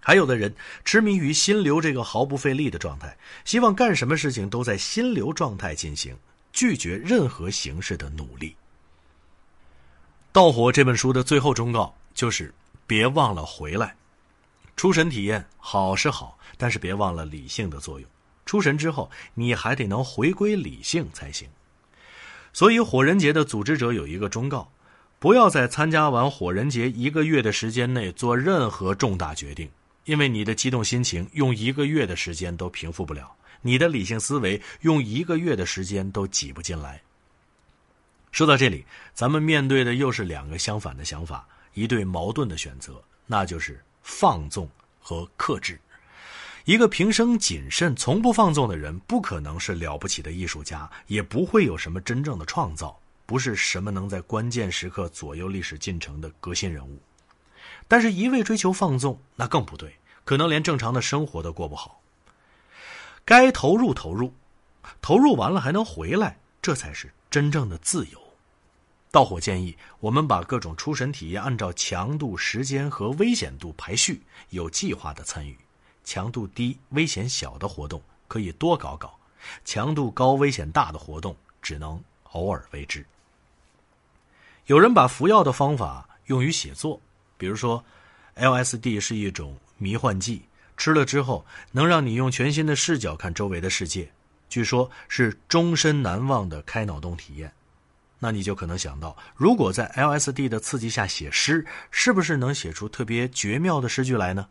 [0.00, 6.16] 还有的人痴迷于心流这个毫不费力的状态，希望干什么事情都在心流状态进行，
[6.52, 8.50] 拒绝任何形式的努力。
[10.32, 12.54] 《盗火》这本书的最后忠告就是
[12.86, 13.94] 别忘了回来。
[14.82, 18.08] 出神体验好是好，但是别忘了理性的作用。
[18.44, 21.48] 出神之后，你还得能回归理性才行。
[22.52, 24.68] 所以，火人节的组织者有一个忠告。
[25.20, 29.70] 不要在参加完火人节一个月的时间内做任何重大决定，
[30.04, 37.00] 因为你的激动心情用一个月的时间都平复不了，你的理性思维用一个月的时间都挤不进来。
[38.32, 44.68] 说到这里，咱们面对的又是两个相反的想法，一对矛盾的选择，那就是放纵
[45.00, 45.80] 和克制。
[46.64, 52.98] 一个平生谨慎、从不放纵的人，不可能是了不起的艺术家，也不会有什么真正的创造。
[53.24, 57.00] 不是什么能在关键时刻左右历史进程的革新人物，
[57.88, 62.02] 但是，一味追求放纵，那更不对，可能连正常的生活都过不好。
[63.24, 64.34] 该投入投入，
[65.00, 68.21] 投入完了还能回来，这才是真正的自由。
[69.12, 75.54] 道火建议我们把各种出神体验按照强度、时间和危险度排序，有计划的参与。
[76.02, 79.14] 强度低、危险小的活动可以多搞搞，
[79.66, 83.04] 强度高、危险大的活动只能偶尔为之。
[84.64, 86.98] 有人把服药的方法用于写作，
[87.36, 87.84] 比如说
[88.36, 90.40] ，LSD 是一种迷幻剂，
[90.78, 94.10] 吃了之后能让你用全新的视角看周围的世界，
[94.48, 97.52] 据说是终身难忘的开脑洞体验。
[98.24, 104.46] 那你就可能想到，如果在 LSD 的刺激下写诗，是不是能写出特别绝妙的诗句来呢？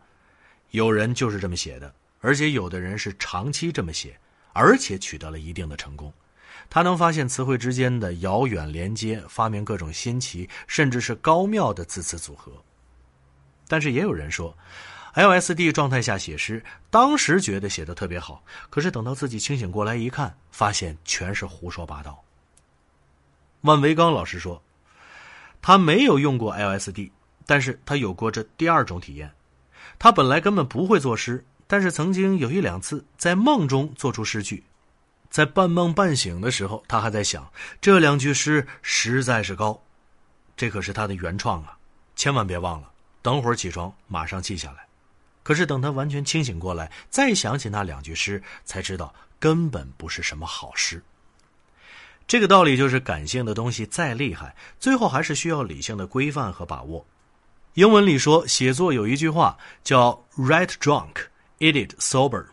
[0.72, 4.20] 有人就是这么写的，而且有的人是长期这么写，
[4.52, 6.12] 而且取得了一定的成功。
[6.70, 12.52] 他能发现词汇之间的遥远连接，发明各种新奇甚至是高妙的字词组合。
[13.70, 14.54] 但是也有人说
[15.16, 22.22] ，LSD 状态下写诗，当时觉得写的特别好，可是等到自己清醒过来一看，发现全是胡说八道。
[23.62, 24.62] 万维刚老师说，
[25.62, 27.12] 他没有用过 LSD，
[27.46, 29.32] 但是他有过这第二种体验。
[30.00, 34.64] 他本来根本不会作诗，但是曾经有一两次在梦中做出诗句。
[35.30, 37.50] 在半梦半醒的时候，他还在想
[37.80, 39.82] 这两句诗实在是高，
[40.58, 41.78] 这可是他的原创啊！
[42.16, 42.92] 千万别忘了，
[43.22, 44.86] 等会儿起床马上记下来。
[45.44, 51.02] 可是等他完全清醒过来，再想起那两句诗，才知道根本不是什么好诗。
[52.32, 57.06] 这个道理就是，感性的东西再厉害，最后还是需要理性的规范和把握。
[57.74, 61.26] 英文里说，写作有一句话叫 “write drunk,
[61.60, 62.46] edit sober”。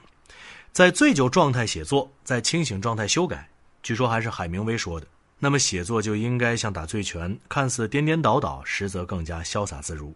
[0.73, 3.49] 在醉酒状态写作，在清醒状态修改，
[3.81, 5.07] 据说还是海明威说的。
[5.39, 10.13] 那么写作就应该像打醉拳，看似颠颠倒倒，实则更加潇洒自如。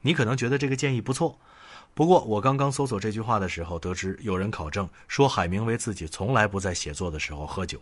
[0.00, 1.38] 你可能觉得这个建议不错，
[1.94, 7.80] 不过，我刚刚搜索这句话的时候，得知有人考证说海明威自己从来不在写作的时候喝酒。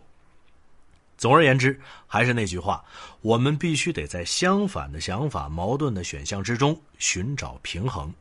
[1.17, 2.83] 总而言之，还是那句话，
[3.21, 8.13] 我们必须得在相反的想法、矛盾的选项之中寻找平衡。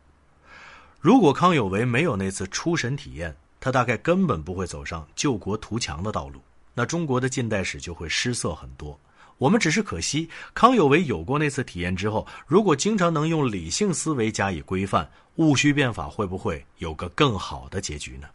[0.99, 6.40] 如果康有为没有那次出神体验，他大概根本不会走上救国图强的道路，
[6.74, 8.99] 那中国的近代史就会失色很多。
[9.38, 18.26] 我们只是可惜，康有为有过那次体验之后，如果经常能用理性思维加以规范，戊戌变法会不会有个更好的结局呢？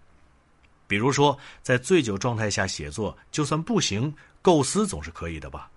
[0.92, 5.72] 比如说，在醉酒状态下写作，就算不行，构思总是可以的吧？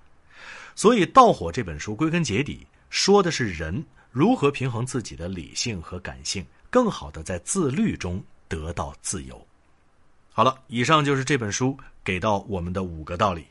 [0.75, 9.41] 所以，《盗火》这本书归根结底说的是人如何平衡自己的理性和感性，更好的在自律中得到自由。
[10.33, 13.47] 好了，以上就是这本书给到我们的五个道理。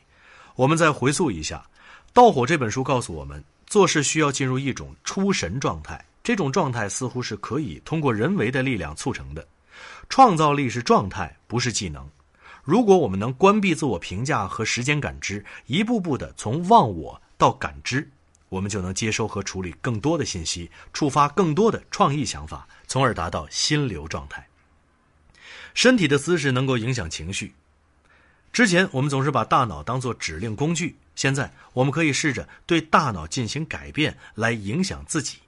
[0.56, 1.64] 我们再回溯一下，
[2.12, 6.04] 《盗火》这本书告诉我们，做事需要进入一种出神状态。
[6.22, 9.48] 这种状态似乎是可以通过人为的力量促成的。
[10.08, 12.08] 创造力是状态，不是技能。
[12.62, 18.08] 如果我们能关闭自我评价和时间感知，一步步的从忘我到感知，
[18.48, 24.46] 我们就能接收和处理更多的信息，触发更多的创意想法，从而达到心流状态。
[25.74, 27.52] 身体的姿势能够影响情绪。
[28.52, 35.38] 之前我们总是把大脑当作指令工具，现在我们可以试着对大脑进行改变，来影响自己。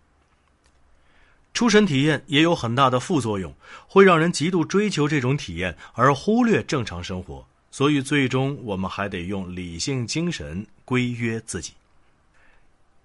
[1.56, 3.50] 出神体验也有很大的副作用，
[3.88, 7.46] 会让人极度追求这种体验，而忽略正常生活。
[7.70, 11.72] 所以最终我们还得用理性精神规约自己。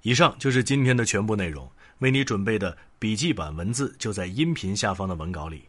[0.02, 5.62] 以上就是今天的全部内容，为你准备的笔记版文字就在音频下方的文稿里。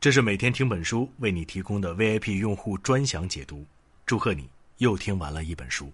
[0.00, 3.66] 这是每天听本书为你提供的 VIP 用户专享解读，
[4.06, 5.92] 祝贺你又听完了一本书。